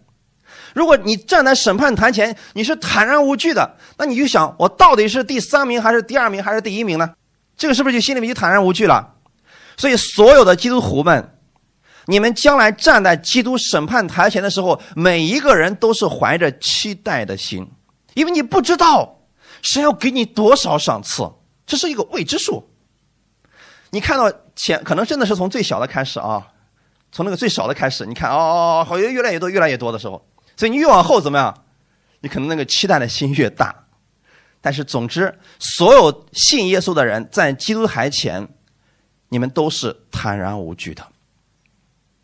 [0.74, 7.12] 如果你站在审判台前，你是坦然无惧的，那你就想，我到底是第三名还是第二名还是第一名呢？
[7.58, 9.16] 这个是不是就心里面就坦然无惧了？
[9.78, 11.38] 所以，所有的基督徒们，
[12.06, 17.68] 你们将来站在基督审判台前的时候，每一个人都是怀着期待的心，
[18.14, 19.22] 因为你不知道
[19.62, 21.24] 神要给你多少赏赐，
[21.66, 22.70] 这是一个未知数。
[23.90, 26.46] 你看到前可能真的是从最小的开始啊，
[27.14, 30.22] 从那个最少的开始，你看哦哦，好像越来越多，越来越多的时候，
[30.58, 31.64] 所以你越往后怎么样？
[32.20, 33.74] 你可能那个期待的心越大。
[34.60, 38.50] 但是总之，所有信耶稣的人在基督台前，
[39.30, 41.08] 你们都是坦然无惧的。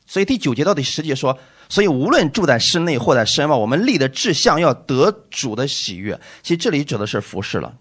[0.05, 6.19] 所以第九节到第十节说，所以无论住在室内或在室外，我们立的志向要得主的喜悦。
[6.43, 7.73] 其实这里指的是服饰了。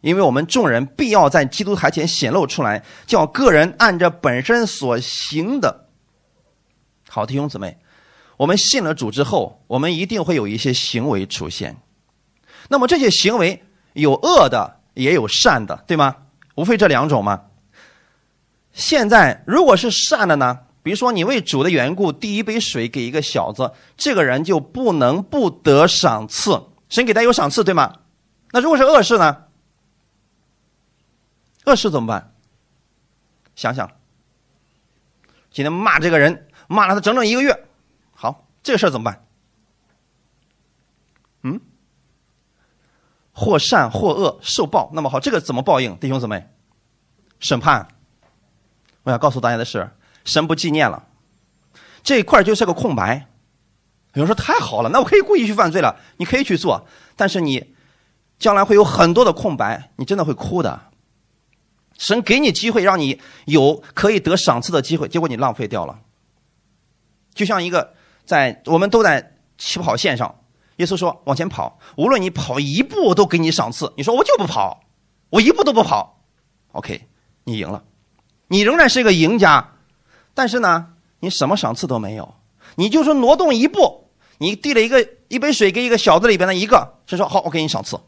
[0.00, 5.86] 因为我们众人必要在基督台前显露出来，叫个人按着本身所行的。
[7.08, 7.78] 好，弟兄姊妹，
[8.36, 11.76] 我们信了主之后，我们一定会有一些行为出现。
[12.68, 16.14] 那么这些行为有恶的，也有善的，对吗？
[16.54, 17.42] 无非这两种吗？
[18.72, 20.60] 现在如果是善的呢？
[20.84, 27.92] 比如说你为主的缘故递一杯水给一个小子，这个人就不能不得赏赐，神给他有赏赐，对吗？
[28.52, 29.44] 那如果是恶事呢？
[31.68, 32.32] 恶事怎么办？
[33.54, 33.90] 想想，
[35.50, 37.66] 今天骂这个人，骂了他整整一个月，
[38.12, 39.26] 好，这个事怎么办？
[41.42, 41.60] 嗯，
[43.32, 44.90] 或善或恶受报。
[44.94, 45.96] 那么好，这个怎么报应？
[45.98, 46.48] 弟兄姊妹，
[47.38, 47.88] 审判。
[49.02, 49.90] 我要告诉大家的是，
[50.24, 51.06] 神不纪念了，
[52.02, 53.26] 这一块就是个空白。
[54.14, 57.74] 有人说太好了，那我可以故意去犯罪了，你可以去做，但是你
[58.38, 60.87] 将来会有很多的空白，你真的会哭的。
[61.98, 65.98] 神给你机会，让你有可以得赏赐的机会，结果你浪费掉了。
[67.34, 67.92] 就像一个
[68.24, 70.40] 在我们都在起跑线上，
[70.76, 73.92] 耶稣说往前跑，无论你跑一步我都给你赏赐。
[73.96, 74.80] 你说我就不跑，
[75.30, 76.22] 我一步都不跑
[76.72, 77.06] ，OK，
[77.44, 77.84] 你赢了，
[78.46, 79.74] 你仍然是一个赢家。
[80.34, 82.34] 但是呢，你什么赏赐都没有，
[82.76, 84.08] 你就说挪动一步，
[84.38, 87.98] 你递了一个一杯水给一个小子里边的一个，是说好，我给你赏赐，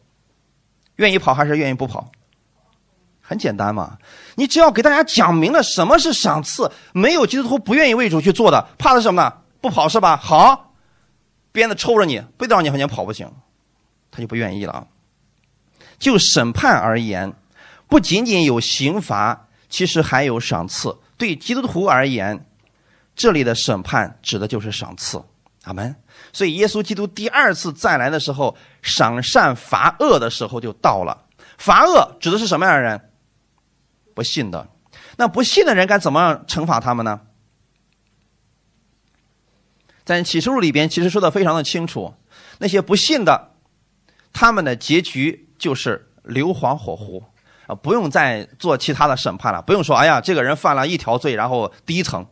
[0.96, 2.12] 愿意跑还是愿意不跑？
[3.30, 3.96] 很简单嘛，
[4.34, 9.32] 你只要给大家讲明了什么是赏赐，没有基督徒不愿意为主去做的，怕的是什么呢？
[9.60, 10.16] 不跑是吧？
[10.16, 10.72] 好，
[11.52, 13.30] 鞭子抽着你，非得让你往前跑不行，
[14.10, 14.86] 他就不愿意了啊。
[16.00, 17.32] 就审判而言，
[17.86, 20.98] 不仅仅有刑罚，其实还有赏赐。
[21.16, 22.44] 对基督徒而言，
[23.14, 25.22] 这里的审判指的就是赏赐。
[25.62, 25.94] 阿门。
[26.32, 31.26] 所以耶稣基督第二次再来的时候，赏善罚恶的时候就到了。
[31.58, 33.00] 罚恶指的是什么样的人？
[34.20, 34.68] 不信的，
[35.16, 37.22] 那不信的人该怎么样惩罚他们呢？
[40.04, 42.12] 在启示录里边，其实说的非常的清楚，
[42.58, 43.52] 那些不信的，
[44.30, 47.24] 他们的结局就是硫磺火湖，
[47.66, 52.26] 啊，不用再做其他的审判了，不用说，哎呀，这个人犯了一条罪，然后第一层，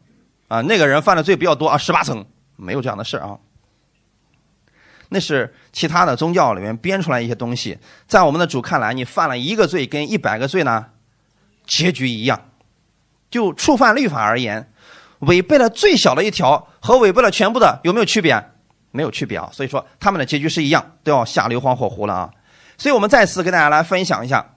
[0.49, 3.39] 啊，那个人犯的罪比较多啊，十八层，没有这样的事啊。
[5.09, 10.85] 那是其他的宗教里面编出来一些东西，在我们的主看来，你犯了一个罪跟一百个罪呢，
[11.69, 12.51] 结局一样。
[13.31, 14.73] 就触犯律法而言，
[15.21, 18.43] 违背了最小的一条和违背了全部的有没有区别？
[18.91, 19.51] 没有区别啊。
[19.53, 22.31] 所以说他们的结局是一样，都要下硫磺火湖了啊。
[22.79, 24.55] 所以我们再次跟大家来分享一下，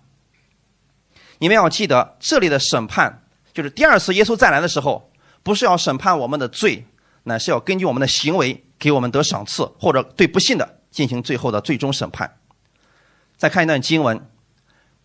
[1.40, 5.12] 你们要记得这里的审判，就是第二次耶稣再来的时候，
[5.44, 6.86] 不是要审判我们的罪，
[7.24, 12.38] 乃是要根据我们的行为给我们得赏赐，或者对不信的进行最后的最终审判。
[13.36, 14.18] 再看一段经文，《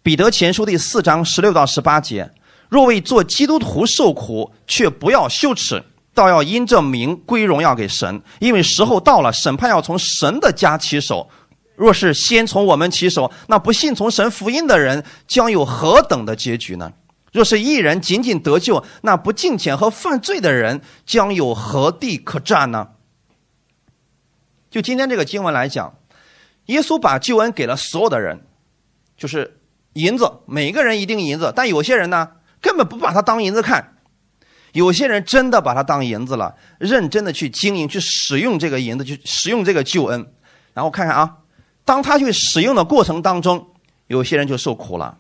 [0.07, 2.31] 彼得前书》第四章十六到十八节。
[2.69, 5.83] 若为做基督徒受苦，却不要羞耻，
[6.15, 11.29] 倒要因这名归荣耀给神，因为时候到了，审判要从神的家起手。
[11.75, 16.93] 若是先从我们起手，那不信从神福音的人将有何等的结局呢？
[17.33, 22.91] 若是一人仅仅得救，那不敬虔和犯罪的人将有何地可占呢？
[24.71, 25.99] 就今天这个经文来讲，
[26.67, 28.47] 耶稣把救恩给了所有的人，
[29.17, 29.56] 就是
[29.97, 32.29] 银子，每个人一定银子，但有些人呢？
[32.61, 33.97] 根本不把它当银子看，
[34.73, 40.33] 有些人真的把它当银子了，认真的去经营、去使用这个银子，去使用这个救恩。
[40.75, 41.39] 然后看看啊，
[41.85, 43.69] 当他去使用的过程当中，
[44.09, 45.19] 有些人就受苦了。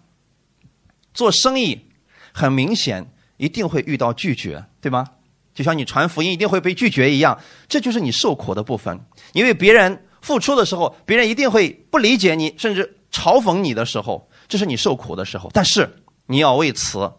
[1.14, 1.86] 做生意
[2.32, 5.06] 很明显一定会遇到拒绝，对吗？
[5.54, 9.00] 就像你传福音一定会被拒绝一样，这就是你受苦的部分。
[9.32, 15.50] 因为别人付出的时候，别人一定会不理解你，甚至嘲讽你的时候，这是你受苦的时候。
[15.52, 17.12] 但是你要为此。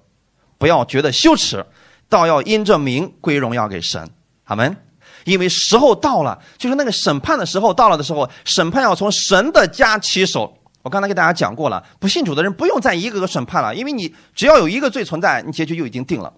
[0.60, 1.64] 不要觉得羞耻，
[2.10, 4.10] 倒要因这名归荣耀给神，
[4.46, 4.76] 阿门。
[5.24, 10.58] 因为时候到了，就是那个审判的时候到了的时候，审判要从神的家起手。
[10.82, 16.34] 我刚才给大家讲过了，不信主的人不用再一个个审判了，因为你只要有一个罪存在，你结局就已经定了。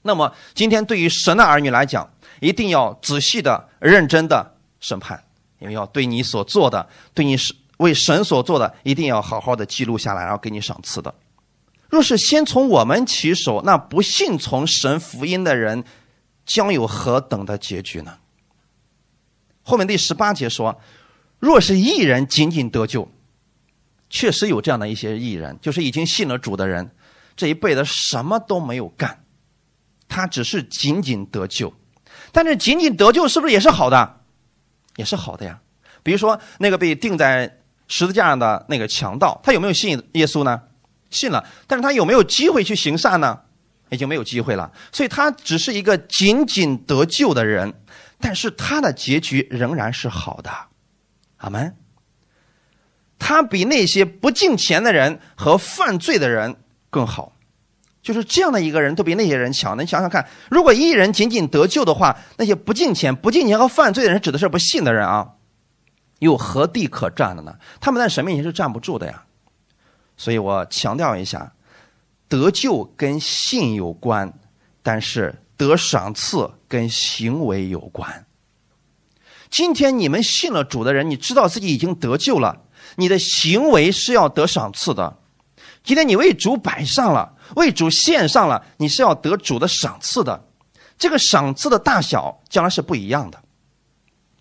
[0.00, 2.08] 那么今天对于神的儿女来讲，
[2.40, 5.22] 一定要仔细的、认真的审判，
[5.58, 11.14] 因为要对你所做的，对你是为神所做的，一定要好好的记录下来，然后给你赏赐的。
[11.88, 15.82] 若是先从我们起手，那不信从神福音的人，
[16.44, 18.18] 将有何等的结局呢？
[19.62, 20.80] 后面第十八节说，
[21.38, 23.08] 若是一人仅仅得救，
[24.10, 26.90] 确实有这样的一些艺人，就是已经信了主的人，
[27.36, 29.24] 这一辈子什么都没有干，
[30.08, 31.72] 他只是仅仅得救，
[32.32, 34.20] 但是仅仅得救是不是也是好的？
[34.96, 35.60] 也是好的呀。
[36.02, 40.62] 比如说那个被钉在十字架上的那个强盗，他有没有信耶稣呢？
[41.10, 43.40] 信了，但是他有没有机会去行善呢？
[43.90, 44.70] 已经没有机会了。
[44.92, 47.72] 所以他只是一个仅仅得救的人，
[48.20, 50.50] 但是他的结局仍然是好的。
[51.38, 51.74] 阿门。
[53.18, 56.56] 他比那些不敬钱的人和犯罪的人
[56.90, 57.32] 更好，
[58.02, 59.76] 就是这样的一个人都比那些人强。
[59.76, 65.30] 你想想看，如果一人仅仅得救的话，那些不敬钱、不敬钱和犯罪的人指的是不信的人啊，
[66.18, 67.56] 有何地可站的呢？
[67.80, 69.24] 他们在神面前是站不住的呀。
[70.16, 71.52] 所以我强调一下，
[72.28, 74.32] 得救跟信有关，
[74.82, 78.26] 但是得赏赐跟行为有关。
[79.48, 82.62] 今天你们信了主的人，你知道自己已经得救了，
[82.96, 85.18] 你的行为是要得赏赐的。
[85.84, 90.44] 今天你为主摆上了，为主献上了，你是要得主的赏赐的。
[90.98, 93.40] 这个赏赐的大小将来是不一样的。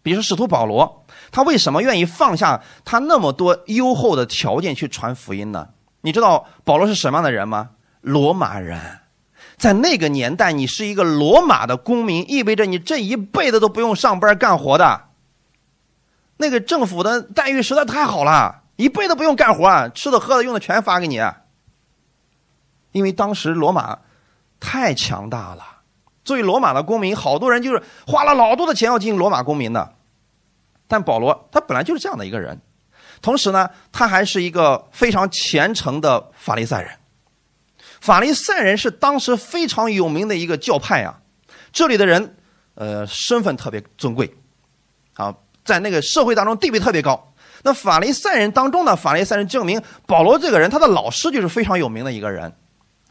[0.02, 1.06] 比如说使徒保罗。
[1.32, 5.70] 他为什么愿意放下他那么多优厚的条件去传福音呢？
[6.02, 7.72] 你知道保罗是什么样的人吗？
[8.02, 9.00] 罗马人，
[9.58, 15.02] 在那个年代，你是一个罗马的公民，意味着你这一辈子都不用上班干活的。
[16.38, 21.20] 那个政府的待遇实在太好了，一辈子不用干活，吃的、喝的、用的全发给你。
[22.92, 23.98] 因为当时罗马
[24.60, 25.64] 太强大了，
[26.24, 29.96] 作为罗马的公民，好多人就是花了老多的钱要进罗马公民的。
[30.88, 32.60] 但保罗他本来就是这样的一个人，
[33.22, 36.92] 同时呢，他还是一个非常虔诚的法利赛人。
[38.00, 41.20] 法利赛人是当时非常有名的一个教派啊，
[41.72, 42.36] 这里的人，
[42.76, 44.34] 呃，身份特别尊贵，
[45.16, 47.34] 啊，在那个社会当中地位特别高。
[47.64, 52.54] 那法利赛人当中呢，法利赛人证明保罗这个人，他的老师就是非常有名的一个人。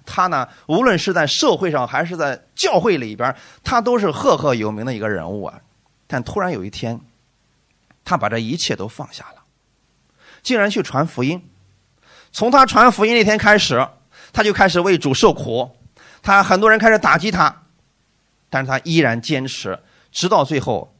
[0.06, 3.34] 他呢，无论是在社会上还是在教会里边，
[3.64, 5.58] 他都是赫赫有名的一个人物啊。
[6.06, 6.98] 但突然有一天，
[8.06, 9.42] 他把这一切都放下了，
[10.42, 11.50] 竟然去传福音。
[12.30, 13.86] 从他传福音那天开始，
[14.32, 15.70] 他就开始为主受苦。
[16.22, 17.64] 他很多人开始打击他，
[18.48, 19.78] 但是他依然坚持，
[20.12, 20.94] 直到最后，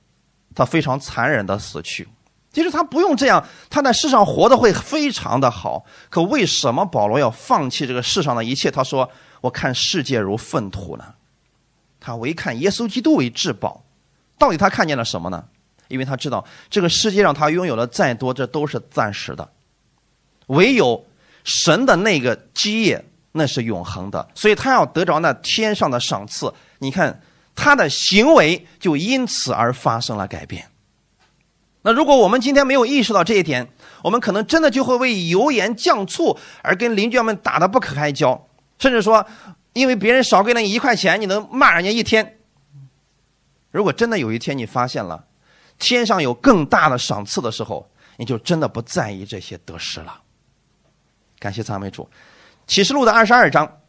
[0.54, 2.08] 他非常残忍的死去。
[2.52, 5.84] 其实他不用这样，他在世上活得会非常的好。
[6.10, 8.70] 可为什么保罗要放弃这个世上的一切？
[8.70, 9.08] 他说
[9.42, 11.14] ：“我看世界如粪土呢。”
[12.00, 13.84] 他唯看耶稣基督为至宝。
[14.38, 15.44] 到底他看见了什么呢？
[15.88, 19.48] 因为他知道这个世界上他拥有的再多，这都是暂时的。
[20.46, 21.06] 唯有
[21.44, 24.28] 神的那个基业，那是永恒的。
[24.34, 26.52] 所以他要得着那天上的赏赐。
[26.78, 27.20] 你看
[27.54, 30.68] 他的行为就因此而发生了改变。
[31.82, 33.68] 那如果我们今天没有意识到这一点，
[34.02, 39.24] 我们可能真的就会为油盐酱醋而跟邻居们打得不可开交，甚至说，
[39.72, 42.38] 因为别人少给了你一块钱，你能骂人家一天。
[43.70, 45.25] 如果真的有一天你发现了
[45.78, 50.20] 天上有更大的赏赐的时候，你就真的不在意这些得失了。
[51.38, 52.08] 感谢赞美主，
[52.66, 53.80] 启示录的二十二章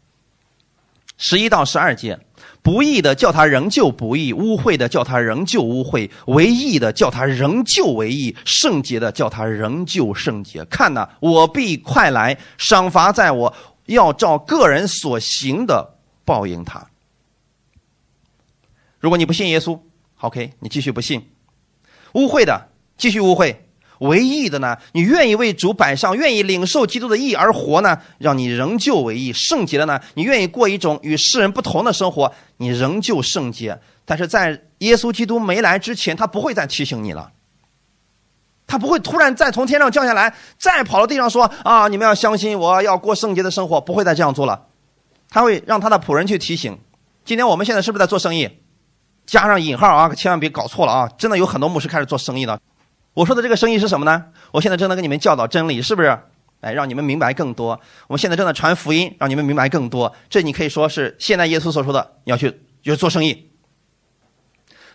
[1.18, 2.20] 十一到十二节。
[2.62, 10.66] 不义的叫他仍旧不义，污秽的叫他仍旧污秽，为义的叫他仍旧为义，圣洁的叫他仍旧圣洁。
[10.66, 15.96] 看呐，我必快来，赏罚在我，要照个人所行的
[16.26, 16.86] 报应他。
[19.00, 19.80] 如果你不信耶稣
[20.20, 21.22] ，OK，你继续不信；
[22.14, 22.68] 污秽的
[22.98, 23.56] 继续污秽。
[24.00, 24.78] 为义的呢？
[24.92, 28.00] 你愿意为主摆上，愿意领受基督的义而活呢？
[28.20, 29.34] 让你仍旧为义。
[29.34, 30.00] 圣洁的呢？
[30.14, 33.80] 你愿意过一种与世人不同的生活，你仍旧圣洁。
[34.06, 37.32] 但是在耶稣基督没来之前，他不会再提醒你了。
[38.68, 44.68] 他不会突然再从天上降下来，再跑到地上说：“啊，你们要相信我，要过圣洁的生活。”不会再这样做了。
[45.30, 46.78] 他会让他的仆人去提醒。
[47.26, 48.48] 今天我们现在是不是在做生意？
[49.28, 51.08] 加上引号啊，千万别搞错了啊！
[51.18, 52.58] 真的有很多牧师开始做生意了。
[53.14, 54.24] 我说的这个生意是什么呢？
[54.54, 56.18] 我现在正在跟你们教导真理，是不是？
[56.62, 57.80] 哎，让你们明白更多。
[58.08, 60.12] 我们现在正在传福音，让你们明白更多。
[60.30, 62.50] 这你可以说是现在耶稣所说的，你要去
[62.82, 63.52] 就是做生意。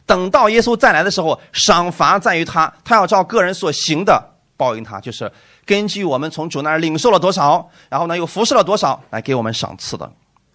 [0.06, 4.20] 等到耶稣再来的时候，赏罚在于他，他要照个人所行的
[4.56, 5.30] 报应他，就是
[5.66, 10.10] 根据我们从主那儿领受了多少，然后呢又服侍了多少，来给我们赏赐的。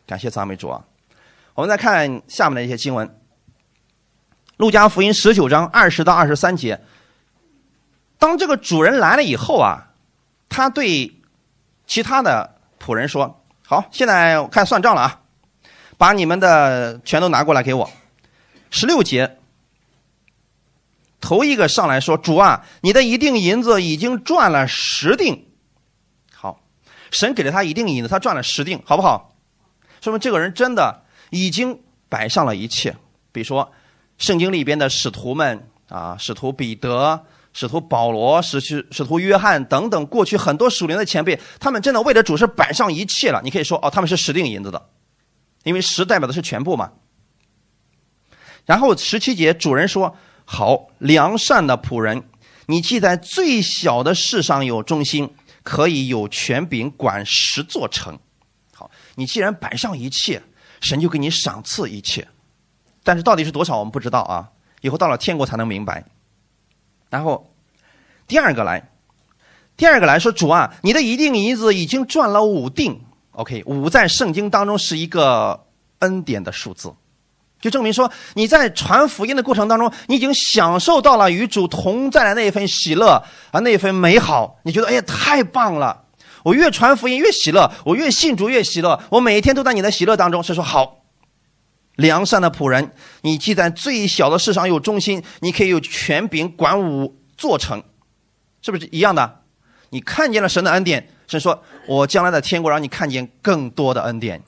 [0.08, 0.82] 感谢赞美主啊！
[1.54, 3.08] 我们再看下面的一些经文，
[4.58, 6.82] 《路加福音》十九章二十到二十三节。
[8.18, 9.90] 当这个主人来了以后啊，
[10.50, 11.16] 他对
[11.86, 15.22] 其他的仆人说：“好，现在开始算账了啊，
[15.98, 17.90] 把你们的全都拿过来给我。”
[18.72, 19.38] 十六节，
[21.22, 25.46] 头一个上来说：“主啊，你的一锭银子已经赚了十锭。”
[26.34, 26.60] 好，
[27.12, 29.36] 神给了他一锭银子，他赚了十锭，好不好？
[30.02, 32.96] 说明这个人真的已经摆上了一切。
[33.32, 33.72] 比如说，
[34.18, 37.26] 圣经里边的使徒们啊，使徒彼得。
[37.54, 43.42] 使徒保罗、使徒使徒约翰等等，过去很多属灵的前辈，他们真的为了主是摆上一切了。
[43.44, 44.90] 你可以说，哦，他们是十锭银子的，
[45.64, 46.92] 因为十代表的是全部嘛。
[48.68, 52.30] 然后十七节，主人说：“好，良善的仆人，
[52.68, 58.20] 你既在最小的事上有忠心，可以有权柄管十座城。
[58.76, 60.44] 好，你既然摆上一切，
[60.80, 62.28] 神就给你赏赐一切。
[63.08, 64.50] 但是到底是多少，我们不知道啊，
[64.82, 66.04] 以后到了天国才能明白。”
[67.10, 67.50] 然后，
[68.28, 68.90] 第二个来，
[69.78, 73.00] 第二个来说，主啊，你的一锭银子已经赚了五锭。
[73.32, 75.64] OK，五在圣经当中是一个
[76.00, 76.92] 恩典的数字，
[77.62, 84.60] 就证明说你在传福音的过程当中，你已经享受到了与主同在的那一份喜乐啊，那一份美好。
[84.64, 86.04] 你觉得哎呀，太棒了！
[86.44, 90.44] 我越传福音越喜乐，我越信主越喜乐，我每一天都在你的喜乐当中。
[90.44, 91.07] 是说好。
[91.98, 97.84] 良善的仆人，你既在最小的事上有忠心，你可以有权柄管五座城，
[98.62, 99.42] 是不是一样的？
[99.90, 104.44] 你看见了神的恩典，神说：“我将来的天国让你看见更多的恩典。”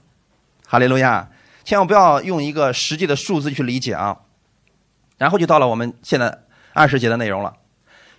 [0.68, 1.30] 哈利路亚！
[1.66, 4.18] 千万不要用一个实际的数字去理解啊。
[5.18, 7.54] 然后就到了我们现在二十节的内容了。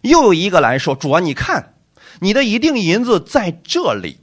[0.02, 1.74] 又有一个来说：“主啊，你看，
[2.20, 4.18] 你的一锭银子在这里，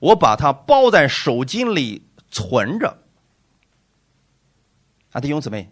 [0.00, 2.98] 我把它包在手巾里存着。”
[5.12, 5.70] 啊，弟兄姊妹，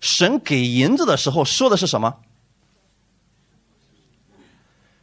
[0.00, 2.20] 神给银子的时候说的是什么？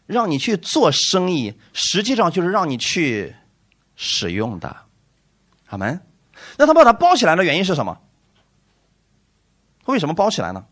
[0.06, 3.36] 让你去做生意，实际上就是让你去
[3.96, 4.76] 使用的。
[5.66, 6.02] 好吗。
[6.58, 8.02] 那他把它包起来的原因是什么？
[9.86, 10.66] 为什么包起来呢？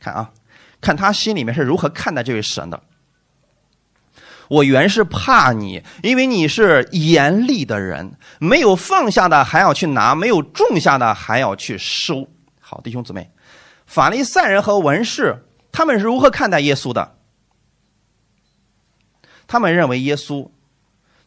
[0.00, 0.32] 看啊，
[0.80, 2.82] 看他心里面是如何看待这位神的。
[4.52, 12.28] 我原是怕你，因为你是严厉的人，没有放下的还要去拿，没有种下的还要去收。
[12.60, 13.30] 好，弟兄姊妹，
[13.86, 17.16] 法利赛人和文士他们是如何看待耶稣的？
[19.46, 20.50] 他们认为耶稣，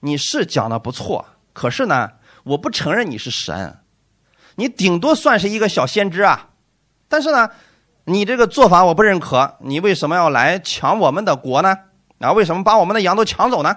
[0.01, 2.11] 你是讲的不错，可是呢，
[2.43, 3.80] 我不承认你是神，
[4.53, 6.49] 你顶多算是一个小先知啊。
[7.07, 7.49] 但是呢，
[8.03, 11.76] 你这个做法我不认可，你为什么要来抢我们的国呢？
[12.20, 13.76] 啊，为什么把我们的羊都抢走呢？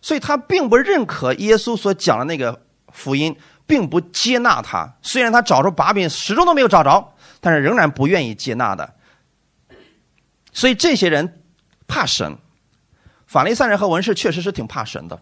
[0.00, 2.60] 所以他并不认可耶稣所讲的那个
[2.92, 4.94] 福音，并不接纳他。
[5.00, 8.94] 虽然他找着把柄，始终都没有找着，但是仍然不愿意接纳的。
[10.52, 11.42] 所以这些人
[11.88, 12.36] 怕神，
[13.26, 15.18] 法利赛人和文士确实是挺怕神的。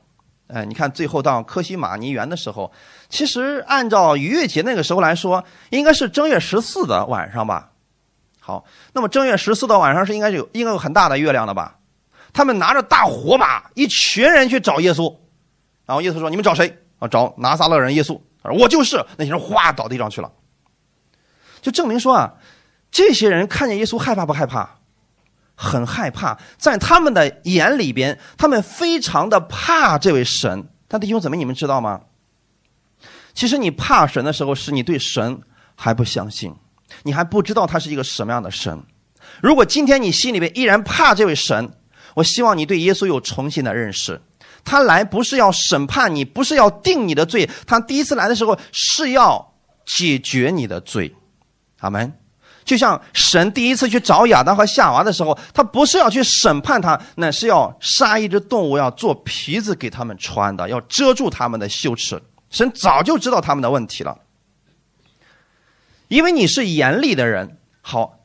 [0.49, 2.71] 哎，你看最后到科西玛尼园的时候，
[3.09, 7.71] 其实按照逾越节那个时候来说，应该是正月十四的晚上吧。
[8.41, 11.79] 好，那么正月十四的晚上是应该有应该有很大的月亮的吧？
[12.33, 15.15] 他们拿着大火把，一群人去找耶稣，
[15.85, 16.79] 然后耶稣说：“你们找谁？
[16.99, 20.33] 啊，找拿撒勒人耶稣。”他说：“我就是。”那些人哗倒地上去了，
[21.61, 22.35] 就证明说啊，
[22.91, 24.79] 这些人看见耶稣害怕不害怕？
[25.55, 30.67] 很害怕，在他们的眼里边，他们非常的怕这位神。
[30.89, 32.01] 但弟兄姊妹，你们知道吗？
[33.35, 35.41] 其实你怕神的时候，是你对神
[35.77, 36.55] 还不相信，
[37.05, 38.83] 你还不知道他是一个什么样的神。
[39.41, 41.73] 如果今天你心里边依然怕这位神，
[42.15, 44.21] 我希望你对耶稣有重新的认识。
[44.65, 49.55] 他来不是要审判你，不是要定你的罪，他第一次来的时候是要
[49.85, 51.15] 解决你的罪。
[51.81, 52.13] 阿门。
[52.65, 62.23] 就像神第一次去找亚当和夏娃的时候，他不是要去审判他，那是要杀一只动物，要做皮子给他们穿的，要遮住他们的羞耻。
[62.51, 64.17] 神早就知道他们的问题了，
[66.07, 67.59] 因为你是严厉的人。
[67.81, 68.21] 好，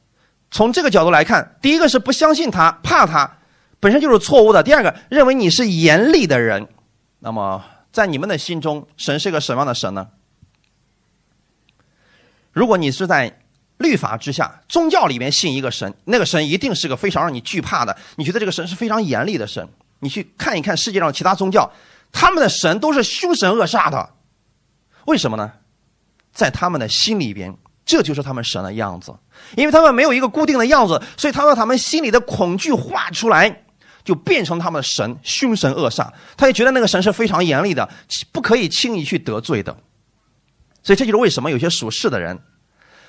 [0.52, 3.37] 从这个角度来看，第一个是不相信他，怕他，
[3.80, 6.68] 本身就是错误的；第二个，认为你是严厉的人。
[7.20, 10.08] 那么，在你们的心中，神是个什么样的神呢？
[12.52, 13.40] 如果你是在。
[13.80, 17.96] 律法之下，宗教里面信一个神，那个神一定是个非常让你惧怕的。
[18.16, 19.70] 你觉得这个神是非常严厉的神？
[20.00, 21.72] 你去看一看世界上其他宗教，
[22.12, 24.10] 他们的神都是凶神恶煞的。
[25.06, 25.52] 为什么呢？
[26.34, 27.56] 在他们的心里边，
[27.86, 29.14] 这就是他们神的样子。
[29.56, 33.64] 因为他们没有一个固定的样子，所以他把他们心里的恐惧画出来，
[34.08, 36.10] 就变成他们的神，凶神恶煞。
[36.38, 37.90] 他也觉得那个神是非常严厉的，
[38.32, 39.78] 不可以轻易去得罪的。
[40.82, 42.40] 所以这就是为什么有些属世的人。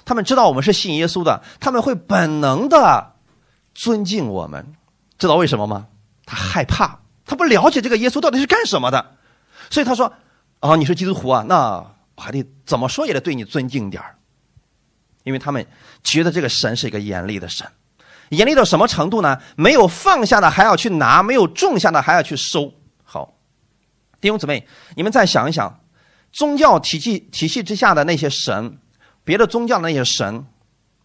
[0.05, 3.15] 他们知道我们是信耶稣的，他们会本能的
[3.75, 4.75] 尊敬我们，
[5.19, 5.87] 知道为什么吗？
[6.27, 9.15] 他害怕，他不了解这个耶稣到底是干什么的，
[9.71, 10.13] 所以他说
[10.61, 11.77] ：“哦，你是基督徒啊，那
[12.17, 14.03] 我还得怎么说也得对你尊敬点
[15.25, 15.65] 因为他们
[16.03, 17.67] 觉得这个神是一个严厉的神，
[18.31, 19.39] 严厉到什么程度呢？
[19.57, 22.72] 没有放下的还要去拿，没有种下的还要去收。
[23.05, 23.35] 好，
[24.20, 24.66] 弟兄姊妹，
[24.97, 25.81] 你们再想一想，
[26.33, 28.79] 宗教体系体系之下的那些神。
[29.24, 30.47] 别的宗教的那些神，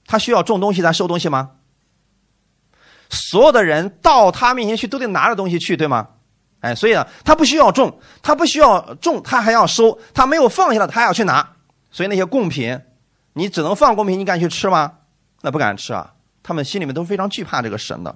[0.06, 1.52] 他需要种东西才收东西吗？
[3.10, 6.08] 所有的人到他面前去都得拿着东西去，对吗？
[6.62, 11.56] 哎，所以啊，他不需要种，他不需要种，他还要收，他没有放下的，他还要去拿。
[11.92, 12.80] 所以那些贡品，
[13.34, 14.94] 你只能放贡品，你敢去吃吗？
[15.42, 16.14] 那不敢吃啊。
[16.44, 18.16] 他们心里面都非常惧怕这个神的。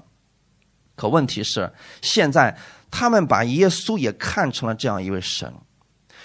[0.96, 2.58] 可问题是，现在
[2.92, 5.54] 他们把耶稣也看成了这样一位神，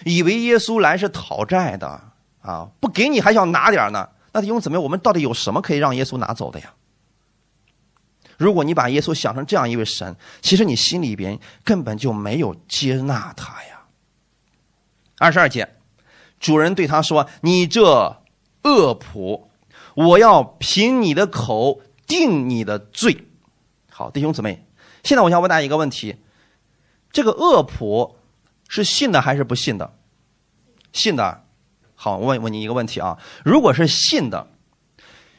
[0.04, 2.12] 以为耶稣来是讨债的。
[2.42, 4.08] 啊，不给你还想拿点呢？
[4.32, 6.74] 那弟兄姊妹，我们到底有什么可以让耶稣拿走的呀？
[8.36, 13.82] 如果你把耶稣想成这样一位神，其实你心里边根本就没有接纳他呀。
[15.18, 15.76] 二十二节，
[16.40, 17.84] 主人对他说：“你这
[18.64, 19.44] 恶仆，
[19.94, 21.80] 我要凭你的口
[22.12, 23.26] 定你的罪。”
[23.90, 24.66] 好，弟兄姊妹，
[25.02, 26.16] 现在我想问大家一个问题：
[27.10, 28.14] 这个恶仆
[28.68, 29.94] 是信的还是不信的？
[30.92, 31.44] 信的。
[31.94, 34.48] 好，我问问你一个问题啊，如果是信的，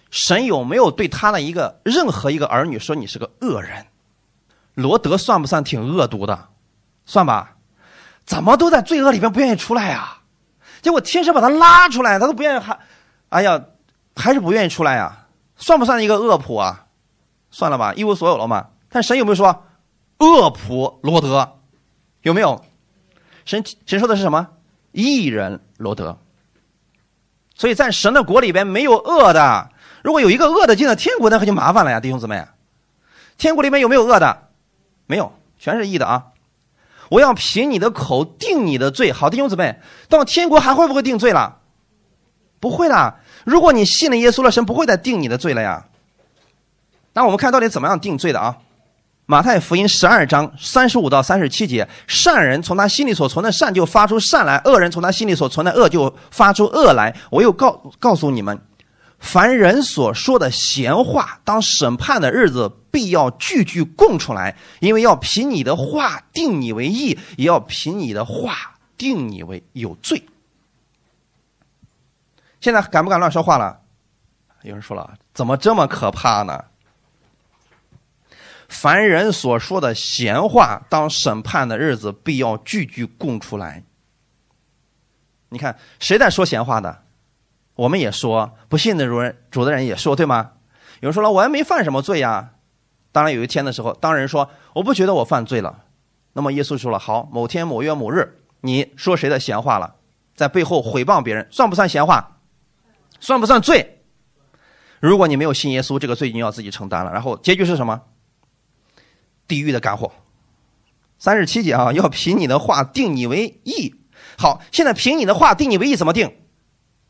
[0.10, 3.86] 神有没有对他的一个任何一个儿女说你是个恶人？
[4.74, 6.50] 罗德算不算挺恶毒的？
[7.06, 7.58] 算吧，
[8.26, 10.20] 怎么都在罪恶里边不愿意出来呀？
[10.82, 12.80] 结果天神把他拉出来，他都不愿意还，
[13.30, 13.66] 哎呀，
[14.16, 15.23] 还是不愿意出来呀？
[15.64, 16.88] 算不算一个恶仆啊？
[17.50, 18.68] 算了吧，一无所有了嘛。
[18.90, 19.64] 但神有没有说
[20.20, 21.58] 恶仆罗德？
[22.22, 22.66] 有没有？
[23.46, 24.50] 神神说的是什么？
[24.92, 26.18] 异人罗德。
[27.56, 29.70] 所以在神的国里边没有恶的。
[30.04, 32.46] 如果有一个恶的进了天国，那可就麻烦了呀，弟兄姊妹。
[33.38, 34.50] 天国里面有没有恶的？
[35.06, 36.26] 没有，全是义的啊！
[37.10, 39.14] 我要凭你的口定你的罪。
[39.14, 41.60] 好，弟兄姊妹，到天国还会不会定罪了？
[42.60, 43.22] 不会啦。
[43.46, 45.86] 如果你信了耶稣了，神不会再定你的罪了呀。
[47.14, 48.58] 那我们看到底怎么样定罪的啊？
[49.26, 57.16] 马太福音十二章三十五到三十七节：善人从他心里所存的善就发出善来，恶人从他心里所存的恶就发出恶来。
[57.30, 58.60] 我又告告诉你们，
[59.20, 70.22] 凡人所说的闲话，当审判的日子，必要句句供出来，因为要凭你的话定你为义，也要凭你的话定你为有罪。
[72.64, 73.78] 现在敢不敢乱说话了？
[74.62, 76.64] 有人说了，怎么这么可怕呢？
[78.70, 83.84] 凡人所说的闲话，当审判的日子，必要句句供出来。
[85.50, 87.04] 你看，谁在说闲话的？
[87.76, 90.52] 我们也说，不信的主人主的人也说，对吗？
[91.02, 92.52] 有人说了，我还没犯什么罪呀。
[93.12, 95.84] 当然，有一天的时候，当人说我不觉得我犯罪了，
[96.32, 99.96] 那么耶稣说了，好，某天某月某日，你说谁的闲话了，
[100.34, 102.30] 在背后诽谤别人，算不算闲话？
[103.24, 104.02] 算不算罪？
[105.00, 107.14] 如果你没有信耶稣，这个罪你要自己承担了。
[107.14, 108.02] 然后结局是什么？
[109.48, 110.12] 地狱的干货。
[111.18, 113.96] 三十七节啊，要凭你的话定你为义。
[114.38, 116.36] 好，现在凭你的话定你为义怎么定？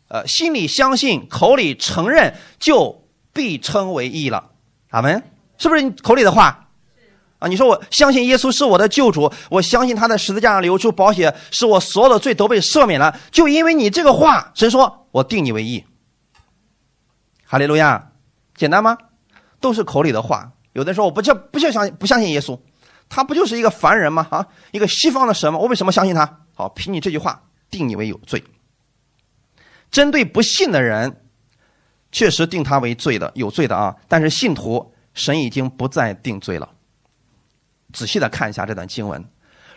[0.08, 4.52] 呃，心里相信，口里承认，就必称为义了。
[4.92, 5.24] 阿门。
[5.58, 6.70] 是不是你口里的话？
[7.40, 13.20] 啊，你说我相信耶稣是我的救主，我相信他在十字架上流出宝血，使我所有的罪都被赦免了。
[13.32, 15.84] 就因为你这个话，神说我定你为义。
[17.54, 18.12] 哈利路亚，
[18.56, 18.98] 简单吗？
[19.60, 20.52] 都是口里的话。
[20.72, 22.60] 有的人说我不叫不叫相信不相信耶稣，
[23.08, 24.26] 他不就是一个凡人吗？
[24.32, 25.60] 啊，一个西方的神吗？
[25.60, 26.40] 我为什么相信他？
[26.56, 28.44] 好，凭你这句话定你为有罪。
[29.92, 31.22] 针对不信的人，
[32.12, 33.96] 确实定他为罪的有罪的啊。
[34.08, 36.68] 但是信徒，神已经不再定罪了。
[37.92, 39.22] 仔细的看一下这段经文，《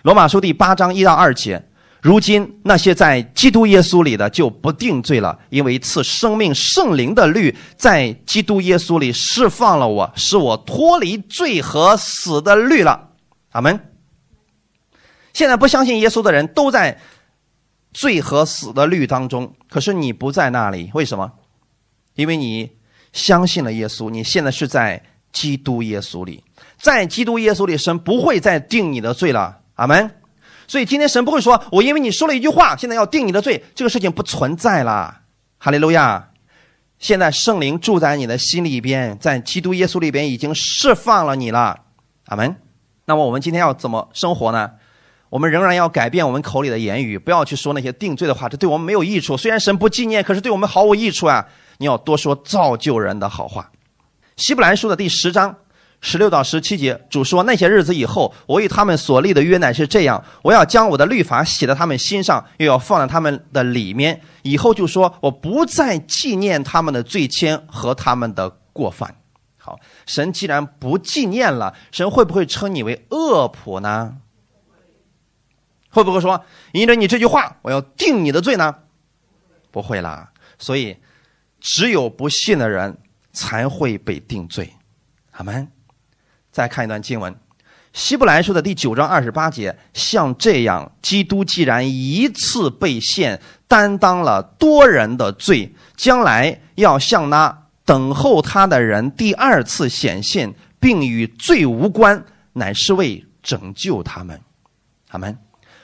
[0.01, 1.63] 罗马书》第八章一到二节。
[2.07, 13.09] 如今那些在基督耶稣里的就不定罪了，因为赐生命圣灵的律在基督耶稣里释放了我，使我脱离罪和死的律了。
[13.51, 13.93] 阿门。
[15.33, 16.97] 现在不相信耶稣的人都在
[17.93, 21.33] 罪和死的律当中，可是你不在那里，为什么？
[22.15, 22.71] 因为你
[23.13, 25.03] 相信了耶稣，你现在是在
[25.33, 26.45] 基督耶稣里，
[26.79, 29.59] 在基督耶稣里，神不会再定你的罪了。
[29.75, 30.09] 阿门。
[30.69, 35.21] 所以今天神不会说，我因为你说了一句话，现在要定你的罪，这个事情不存在了。
[35.59, 36.31] 哈利路亚！
[36.99, 41.79] 现在圣灵住在你的心里边，在基督耶稣里边已经释放了你了。
[42.27, 42.57] 阿门。
[43.05, 44.71] 那么我们今天要怎么生活呢？
[45.29, 49.37] 我们仍然要改变我们口里的言语，不要去说那些定罪的话，这对我们没有益处。
[49.37, 51.47] 虽然神不纪念，可是对我们毫无益处啊！
[51.79, 53.71] 你要多说造就人的好话。
[54.37, 55.55] 希伯来书的第十章
[56.01, 64.21] 十六到十七节，主说：那些日子以后，我与他们所立的约乃是这样：我要将我的律法写在他们心上，又要放在他们的里面。
[64.43, 69.17] 以后就说我不再纪念他们的罪愆和他们的过犯。
[69.59, 74.19] 好，神既然不纪念了，神会不会称你为恶仆呢？
[75.91, 78.77] 会不会说，因着你这句话，我要定你的罪呢？
[79.73, 80.31] 不会啦。
[80.59, 80.97] 所以，
[81.59, 82.99] 只有不信的人
[83.33, 84.73] 才会被定罪。
[85.33, 85.67] 阿门。
[86.57, 87.31] 再看一段经文，
[87.93, 93.39] 《希伯来书》的第九章二十八节，像这样，基督既然一次被献，
[93.69, 104.41] 担当了多人的罪，将来要向那等候他的人第二次显现，并与罪无关，乃是为拯救他们。
[105.11, 105.37] 阿门。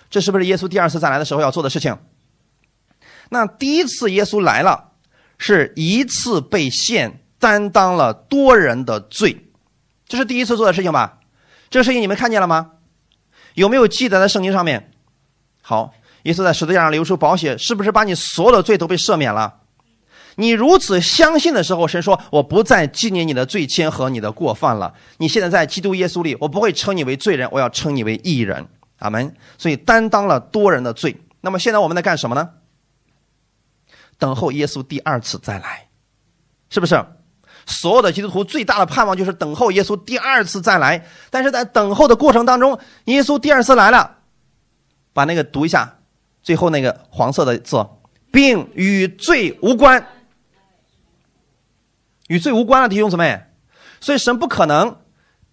[0.08, 1.94] 这是不是耶稣第二次再来的时候要做的事情？
[3.28, 4.92] 那第一次耶稣来了，
[5.36, 9.50] 是一次被献，担当了多人的罪，
[10.12, 11.20] 这是第一次做的事情吧？
[11.70, 12.72] 这个事情你们看见了吗？
[13.54, 14.92] 有没有记载在圣经上面？
[15.62, 15.94] 好，
[16.24, 19.60] 耶稣在十字架上流出宝血，是不是把你所有的罪都被赦免了？
[20.34, 24.92] 你如此相信的时候，神说：“我不再纪念你的罪愆和你的过犯了。
[25.16, 28.68] 你现在在基督耶稣里，我不会称你为罪人，我要称你为义人。”
[29.00, 29.34] 阿门。
[29.56, 31.16] 所以担当了多人的罪。
[31.40, 32.50] 那么现在我们在干什么呢？
[34.18, 35.88] 等候耶稣第二次再来，
[36.68, 37.02] 是不是？
[37.66, 41.06] 所有的基督徒最大的盼望就是等候耶稣第二次再来。
[41.30, 44.18] 但是在等候的过程当中，耶稣第二次来了，
[45.12, 45.98] 把那个读一下，
[46.42, 47.86] 最后那个黄色的字，
[48.30, 50.06] 并与罪无关，
[52.28, 53.42] 与罪无关了，弟兄姊妹。
[54.00, 54.96] 所以神不可能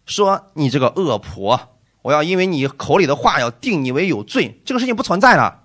[0.05, 1.77] 说你这个恶婆。
[2.01, 5.63] 我要因为你口里的话要定你为有罪，这个事情不存在了，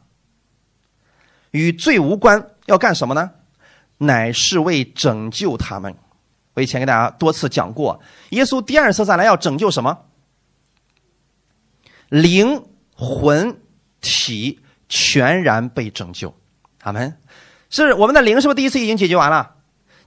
[1.52, 2.50] 与罪无关。
[2.66, 3.30] 要干什么呢？
[3.98, 5.94] 乃是为拯救他们。
[6.54, 8.00] 我以前给大家多次讲过，
[8.30, 9.98] 耶稣第二次再来要拯救什么？
[12.08, 13.60] 灵魂
[14.00, 16.34] 体全然被拯救。
[16.82, 17.16] 阿门。
[17.70, 19.56] 是我们的灵是不是第一次已经解决完了？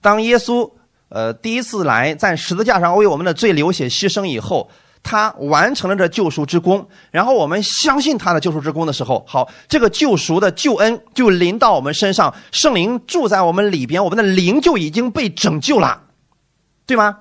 [0.02, 0.72] 当耶稣
[1.10, 4.70] 呃第一次来在十字架上为我们的罪流血牺牲以后。
[5.04, 16.02] 他完成了这救赎之功，然后我们相信他的救赎之功的时候，好，这个救赎的救恩就临到我们身上，圣灵住在我们里边，我们的灵就已经被拯救了，
[16.88, 17.20] 对吗？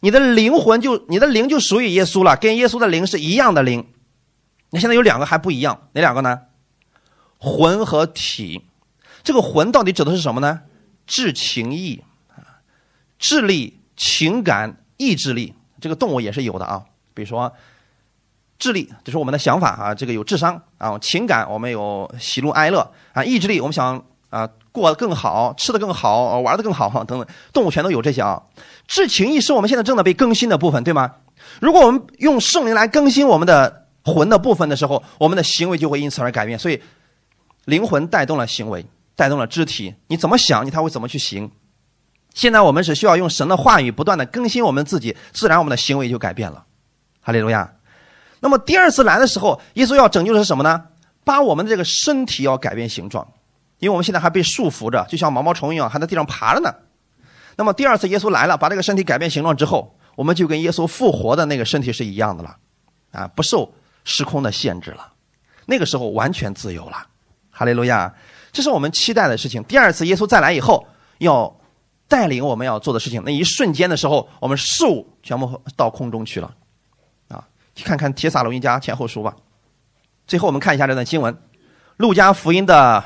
[0.00, 3.86] 你的灵魂就你的灵就属于耶稣了，跟耶稣的灵是一样的灵。
[4.68, 6.42] 那现在有两个还不一样，哪两个呢？
[7.38, 8.66] 魂和体。
[9.22, 10.60] 这个魂到底指的是什么呢？
[11.06, 12.60] 智情意啊，
[13.18, 16.84] 智力、情感、意志力，这个动物也是有的啊。
[17.14, 17.50] 比如说，
[18.58, 24.04] 智力就是我们的想法啊，这个有智商啊；情感我们有喜怒哀乐啊；意志力我们想
[24.34, 28.42] 啊过得更好、吃得更好、玩得更好等等，动物全都有这些啊。
[28.88, 31.12] 至情意是我们现在正在被更新的部分，对吗？
[31.60, 36.58] 如果我们用圣灵来更新我们的魂的部分的时候，我们的行为就会因此而改变。
[36.58, 36.82] 所以，
[37.64, 39.94] 灵魂带动了行为，带动了肢体。
[40.08, 41.48] 你怎么想，你才会怎么去行。
[42.34, 46.64] 现在我们是需要用神的话语不断的更新我们自己，自然我们的行为就改变了。
[47.20, 47.72] 哈利路亚。
[48.40, 50.82] 那么第二次来的时候，耶稣要拯救的是什么呢？
[51.22, 53.26] 把我们的这个身体要改变形状，
[53.84, 56.74] 因为我们现在还被束缚着，就像毛毛虫一样，还在地上爬着呢。
[57.56, 62.56] 那么第二次耶稣来了，把这个身体改变形状之后，我们就跟耶稣复活的那个身体是一样的了，
[63.12, 63.72] 啊，不受
[64.02, 65.12] 时空的限制了，
[65.66, 67.06] 那个时候完全自由了。
[67.50, 68.12] 哈利路亚。
[68.52, 69.62] 这是我们期待的事情。
[69.64, 70.86] 第二次耶稣再来以后，
[71.18, 71.54] 要。
[72.06, 76.54] 带领我们要做的事情，那一瞬间的时候，我们事物全部到空中去了，
[77.28, 77.42] 啊，
[77.74, 79.34] 去看看《帖撒罗尼迦前后书》吧。
[80.26, 81.32] 最后我们看一下这段经文，
[81.96, 83.02] 《路加福音》的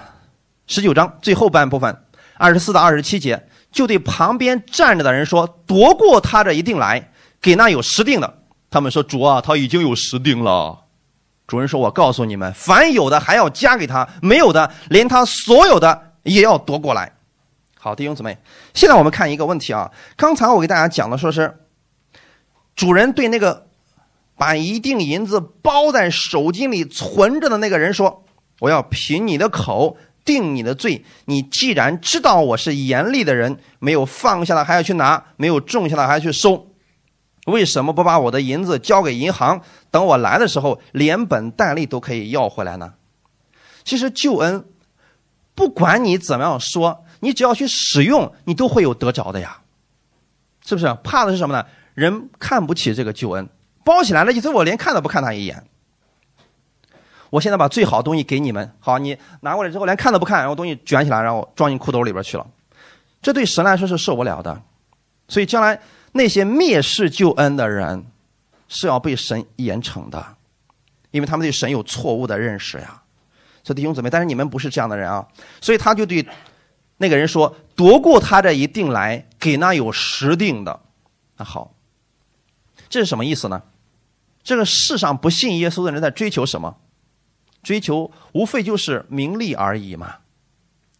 [0.68, 2.04] 十九章最后半部分，
[2.36, 7.10] 二十四到二十七节，就对旁边站着的人说：“夺过他这一定来，
[7.40, 10.84] 给那有十定的。”他们说：“主啊，他已经有十定了。”
[11.48, 17.14] 主人说：“我告诉你们，凡有的还要加给他，没有的连他所有的也要夺过来。”
[17.80, 18.36] 好，弟兄姊妹，
[18.74, 19.90] 现在我们看一个问题啊。
[20.16, 21.60] 刚才我给大家讲的，说是
[22.76, 23.68] 主人对那个
[24.36, 28.24] 把一锭银子包在手巾里存着的那个人说
[28.60, 29.96] ：“我要凭你的口
[30.28, 31.02] 定你的罪。
[31.24, 36.68] 你既然知道我是严厉的人，没有放下的还要去拿，没有种下的还要去收，
[37.46, 42.92] 为什么不把我的银子交给银行，等我来的时候连本带利都可以要回来呢？”
[43.84, 44.66] 其实救恩，
[45.54, 47.04] 不管你怎么样说。
[47.20, 49.58] 你只要去使用，你都会有得着的呀，
[50.64, 50.86] 是不是？
[51.02, 51.66] 怕的是什么呢？
[51.94, 53.48] 人看不起这个救恩，
[53.84, 55.64] 包起来了，意思我连看都不看他一眼。
[57.30, 62.46] 我现在把最好的东西给你们，好，你拿过来之后连看都不看，然后东西卷起来，然后装进裤兜里边去了，
[63.20, 64.62] 这对神来说是受不了的。
[65.28, 65.80] 所以将来
[66.12, 68.06] 那些蔑视救恩的人，
[68.68, 70.24] 是要被神严惩的，
[71.10, 73.02] 因为他们对神有错误的认识呀。
[73.62, 75.26] 这弟兄姊妹，但是你们不是这样的人啊，
[75.60, 76.26] 所以他就对。
[77.00, 80.80] 那个人说：“夺过他这一定来，给那有十定的。”
[81.38, 81.72] 那好，
[82.88, 83.62] 这是什么意思呢？
[84.42, 86.76] 这个世上不信耶稣的人在追求什么？
[87.68, 90.14] 追求无非就是名利而已嘛，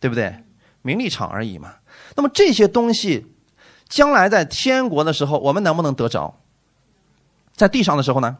[0.00, 0.44] 对不对？
[0.82, 1.76] 名利场而已嘛。
[2.14, 3.24] 那么这些东西，
[3.88, 6.38] 将来在天国的时候，我们能不能得着？
[7.56, 8.36] 在地上的时候呢，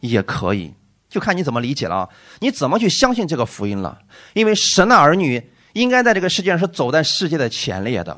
[0.00, 0.72] 也可以，
[1.10, 2.08] 就看你怎么理解了啊！
[2.40, 3.98] 你怎么去相信这个福音了？
[4.32, 5.50] 因为神的儿女。
[5.74, 8.16] 应该在这个世界上是走在世界的前列的。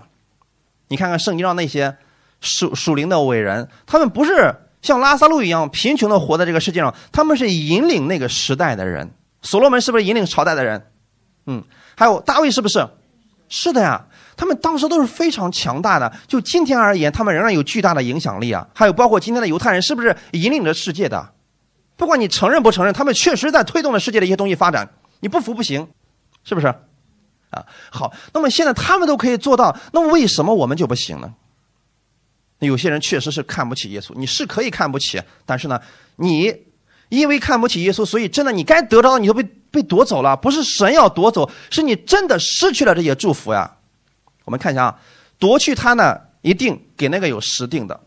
[0.89, 1.97] 你看看圣经上那些
[2.43, 9.11] 属属灵的伟人，他们不是像拉萨路一样贫穷的活在这个世界上，他们是引领那个时代的人。
[9.47, 10.91] 所罗门是不是引领朝代的人？
[11.47, 11.63] 嗯，
[11.97, 12.87] 还有大卫是不是？
[13.49, 14.05] 是的呀，
[14.37, 16.13] 他们当时都是非常强大的。
[16.27, 18.67] 就今天而言，他们仍然有巨大的影响力啊。
[18.75, 21.33] 还有包括今天的犹太人，是不是引领着世界的？
[21.97, 24.91] 不管你承认不承认，他们确实在推动着世界的一些东西发展。
[25.21, 25.89] 你不服不行，
[26.43, 26.67] 是不是？
[26.67, 31.33] 啊，好，那么现在他们都可以做到，那么为什么我们就不行呢？
[32.59, 35.81] 有些人确实是看不起耶稣，你是可以看不起，但是呢，
[36.17, 36.53] 你
[37.09, 43.77] 因为看不起耶稣，所以真的你该得着的你都被被夺走了，不是神要夺走，是你真的失去了这些祝福呀。
[44.45, 45.01] 我们看一下啊，
[45.39, 48.01] 夺去他呢，一定给那个有实定的。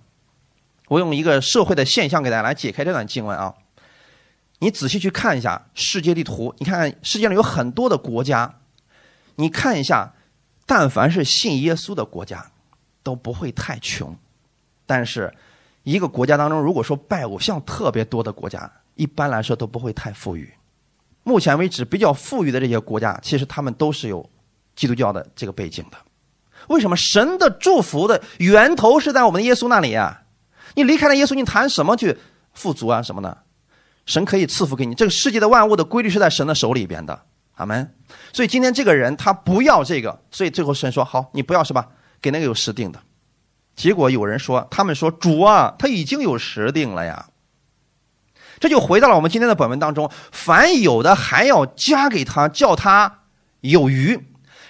[0.87, 3.53] 我用一个社会的现象给大家来解开这段经文啊，
[4.59, 8.55] 你仔细去看一下世界地图，你看看世界上有很多的国家。
[9.35, 10.13] 你看一下，
[10.65, 12.51] 但凡是信耶稣的国家，
[13.03, 14.09] 都不会太穷；
[14.85, 15.33] 但是，
[15.83, 18.69] 一个国家当中，如果说拜偶像特别多的国家，
[18.99, 20.53] 一般来说都不会太富裕。
[21.23, 24.29] 目前为止，比较富裕的这些国家，其实他们都是有
[24.75, 25.97] 基督教的这个背景的。
[26.67, 26.97] 为什么？
[26.97, 30.23] 神的祝福的源头是在我们的耶稣那里呀！
[30.75, 32.17] 你离开了耶稣，你谈什么去
[32.53, 33.01] 富足啊？
[33.01, 33.37] 什么呢？
[34.05, 34.93] 神可以赐福给你。
[34.93, 37.23] 这个世界的万物的规律是在神的手里边的。
[37.55, 37.95] 阿门。
[38.33, 41.87] 所以今天这个人他不要这个，所以最后神说：“好，你不要是吧？
[42.21, 42.99] 给那个有实定的。”
[43.75, 47.29] 结果有人说：“他们说主啊，他已经有实定了呀。”
[48.59, 53.19] 这就回到了我们今天的本文当中，凡有的还要加给他，叫他
[53.61, 54.19] 有余。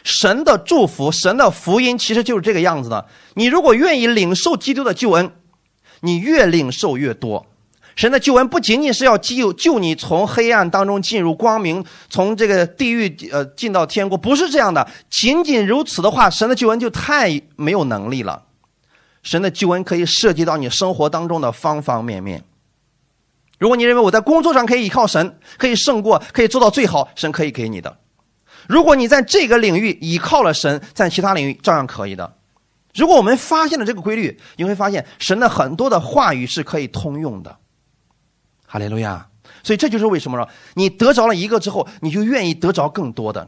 [0.04, 3.06] 神的祝福，神的福音其实就是这个样子的。
[3.34, 5.32] 你如果愿意领受基督的救恩，
[6.02, 7.46] 你越领受越多。
[7.96, 14.88] 神的救恩不仅仅是要救救你从黑暗当中进入光明，从这个地狱呃进到天国，不是这样的。
[15.10, 18.44] 仅仅如此的话，神的救恩就太没有能力了。
[19.22, 22.42] 神的救恩可以涉及到你生活当中的方方面面。
[23.60, 27.98] 如果你认为我在工作上可以依靠神，可以胜过，可以做到最好，神可以给你的。
[28.68, 32.38] 如果你在这个领域依靠了神，在其他领域照样可以的。
[32.96, 37.58] 如果我们发现了这个规律，你会发现神的很多的话语是可以通用的。
[38.66, 39.28] 哈利路亚！
[39.64, 43.48] 所以这就是为什么说，你得着了一个之后，你就愿意得着更多的。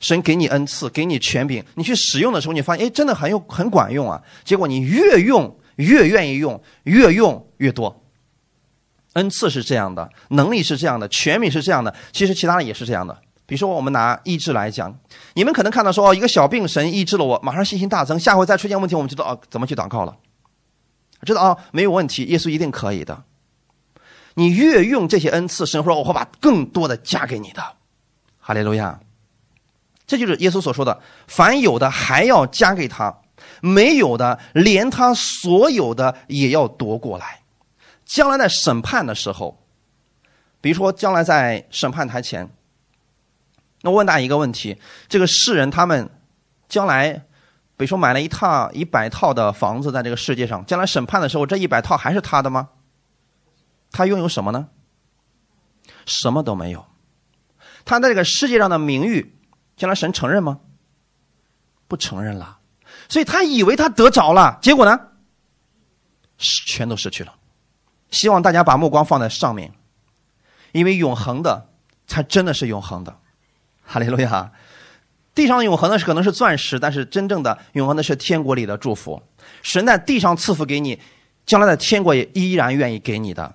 [0.00, 4.22] 神给你恩赐，给你权柄，你去使用的时候，你发现，哎，真的很有很管用啊。
[4.44, 8.03] 结果你越用越愿意用，越用越多。
[9.14, 13.16] 恩赐是这样的，能力是这样的，权柄是这样的，其实其他的也是这样的。
[13.46, 14.96] 比如说，我们拿医治来讲，
[15.34, 20.16] 你们可能看到说，哦，一个小病神医治了我，马上信心大增，下回再出现问题，我们知道哦，怎么去祷告了，
[21.24, 23.22] 知道啊，没有问题，耶稣一定可以的。
[24.34, 27.62] 你越用这些恩赐，神说我会把更多的加给你的，
[28.40, 28.98] 哈利路亚。
[30.06, 33.14] 这就是耶稣所说的：凡有的还要加给他，
[33.60, 37.40] 没有的连他所有的也要夺过来。
[38.14, 39.60] 将来在审判的时候，
[40.60, 42.48] 比如说将来在审判台前，
[43.80, 46.08] 那我问大家一个问题：这个世人他们
[46.68, 47.12] 将来，
[47.76, 52.68] 比如说买了一套一百套的房子，在这个世界上，将来审判的时候，这一百套还是他的吗？
[53.90, 54.68] 他拥有什么呢？
[56.06, 56.86] 什么都没有。
[57.84, 59.36] 他在这个世界上的名誉，
[59.76, 60.60] 将来神承认吗？
[61.88, 62.60] 不承认了。
[63.08, 65.00] 所以他以为他得着了，结果呢，
[66.38, 67.34] 全都失去了。
[68.14, 69.72] 希望大家把目光放在上面，
[70.70, 71.66] 因为永恒的
[72.06, 73.16] 才真的是永恒的。
[73.84, 74.52] 哈利路亚！
[75.34, 79.20] 地上永恒的是可能是钻石，但是真正的永恒的是天国里的祝福。
[79.62, 80.98] 神在地上赐福给你，
[81.44, 83.52] 将来的天国也依然愿意给你的。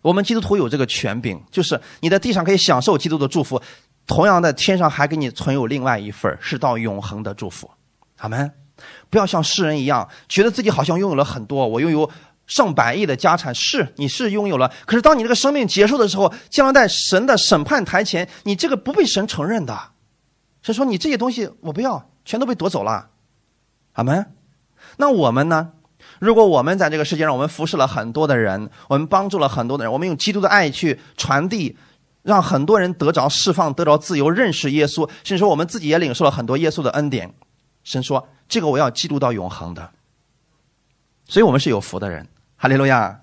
[0.00, 3.60] 我们基督徒有这个权柄，就是你在地上可以享受基督的祝福，
[4.06, 7.70] 同样的天上还给你存有另外一份是到永恒的祝福。
[8.16, 8.50] 阿门！
[9.10, 12.10] 不要像世人一样，觉得自己好像拥有了很多，我拥有。
[12.46, 19.78] 上百亿的家产是你是拥有了，可是当你这个生命结束的时候，将在神的审判台前，你这个不被神承认的，
[20.62, 23.10] 神说你这些东西我不要，全都被夺走了，
[23.92, 24.32] 阿门。
[24.96, 25.72] 那我们呢？
[26.18, 31.76] 如果我们在这个世界上，我们服侍了很多的人，我们帮助了很多的人，我们用基督的爱去传递，
[32.22, 37.32] 让很多人得着释放，得着自由，认识耶稣，甚至说我们自己也领受了很多耶稣的恩典。
[37.84, 39.90] 神说：“这个我要记录到永恒的。”
[41.26, 42.26] 所以我们是有福的人。
[42.56, 43.20] 哈利路亚！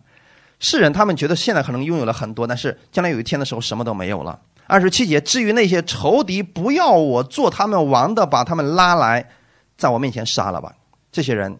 [0.59, 4.39] 世人他们觉得现在可能拥有了很多，但是将来有一天的时候什么都没有了。
[4.67, 9.29] 二十七节，至于那些仇敌，不要我做他们王的，把他们拉来，
[9.77, 10.75] 在我面前杀了吧。
[11.11, 11.57] 这些人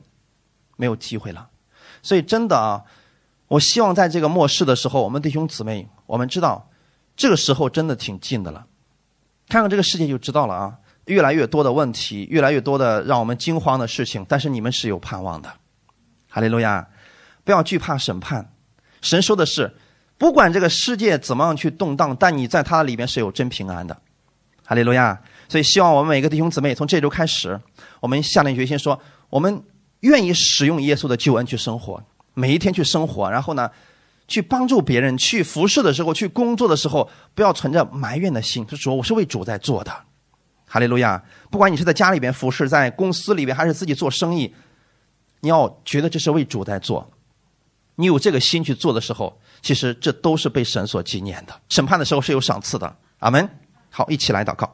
[0.75, 1.47] 没有机会了。
[2.03, 2.83] 所以真的啊，
[3.47, 6.69] 我希望在这个末世的时候，我们弟兄姊妹，我们知道
[7.15, 8.65] 这个时候真的挺近的了。
[9.47, 15.49] 看看这个世界就知道了啊，越来越多的问题，越来越多的让我们惊慌的事情，但是你们是有盼望的。
[16.29, 16.87] 哈利路亚。
[17.43, 18.51] 不要惧怕审判，
[19.01, 19.73] 神说的是，
[20.19, 23.97] 不管这个世界怎么样去动荡，但你在它里面是有真平安的，
[24.63, 25.19] 哈利路亚。
[25.47, 27.59] 所以希望我们每个弟兄姊妹从这周开始，
[28.01, 29.01] 我们下定决心说，
[29.31, 29.63] 我们
[30.01, 32.03] 愿意使用耶稣的救恩去生活，
[32.35, 33.71] 每一天去生活，然后呢，
[34.27, 39.91] 去帮助别人，去服侍的时候，去工作的时候，不要存着埋怨的心，就说我是为主在做的，
[40.67, 41.23] 哈利路亚。
[41.49, 44.53] 不管你是在家里边服侍，在公司里边，还是自己做生意，
[45.41, 47.09] 你要觉得这是为主在做。
[47.95, 51.53] 你有这个心去做的时候，其实这都是被神所纪念的。
[51.67, 52.95] 审判的时候是有赏赐的。
[53.19, 53.49] 阿门。
[53.89, 54.73] 好，一起来祷告。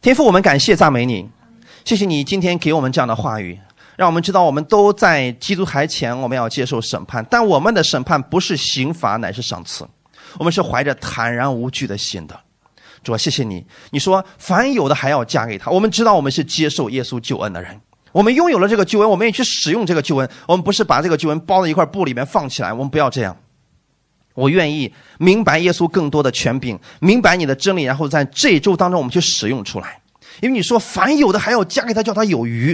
[0.00, 1.28] 天父，我们感谢赞美你，
[1.84, 3.58] 谢谢你今天给我们这样的话语，
[3.96, 7.26] 让我们知道我们都在基督台前，我们要接受审判。
[7.28, 9.86] 但我们的审判不是刑罚，乃是赏赐。
[10.38, 12.40] 我们是怀着坦然无惧的心的。
[13.02, 13.66] 主啊，谢谢你。
[13.90, 15.70] 你说凡有的还要加给他。
[15.70, 17.78] 我们知道我们是接受耶稣救恩的人。
[18.12, 20.28] 我们拥有了这个救恩，我们也去使用这个救恩。
[20.46, 23.36] 我们不是把这个救恩包在一块布里面放起来，我们不要这样。
[24.34, 30.00] 我愿意明白耶稣更多的权柄，明白你的真理，然后在这一周当中我们去使用出来。
[30.40, 32.72] 因为你说凡有的还要加给他，叫他有余。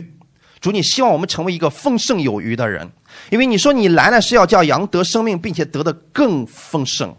[0.60, 2.90] 主，你希望我们成为一个丰盛有余的人。
[3.30, 7.14] 因为你说你来了是要叫羊得生命，并且得的更丰盛。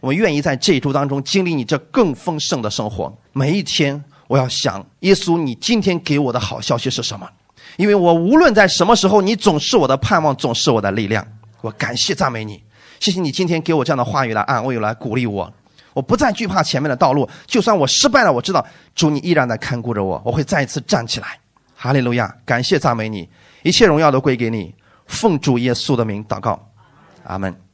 [0.00, 3.14] 我们愿意在这一周当中经历你这更丰盛的生活。
[3.32, 7.28] 每一天，我要想耶稣，你今天给我的好消息是什么？
[7.76, 11.26] 因为我无论在什么时候，你总是我的盼望，总是我的力量。
[11.60, 12.62] 我感谢赞美你，
[13.00, 15.52] 谢谢你今天给我这样的话语来安慰、来鼓励我。
[15.94, 18.64] 我不再惧怕前面的道路，就算我失败了，我知道
[18.94, 21.38] 主你依然在看顾着我，我会再一次站起来。
[21.74, 22.34] 哈利路亚！
[22.44, 23.28] 感谢赞美你，
[23.62, 24.74] 一切荣耀都归给你。
[25.06, 26.68] 奉主耶稣的名祷告，
[27.24, 27.71] 阿门。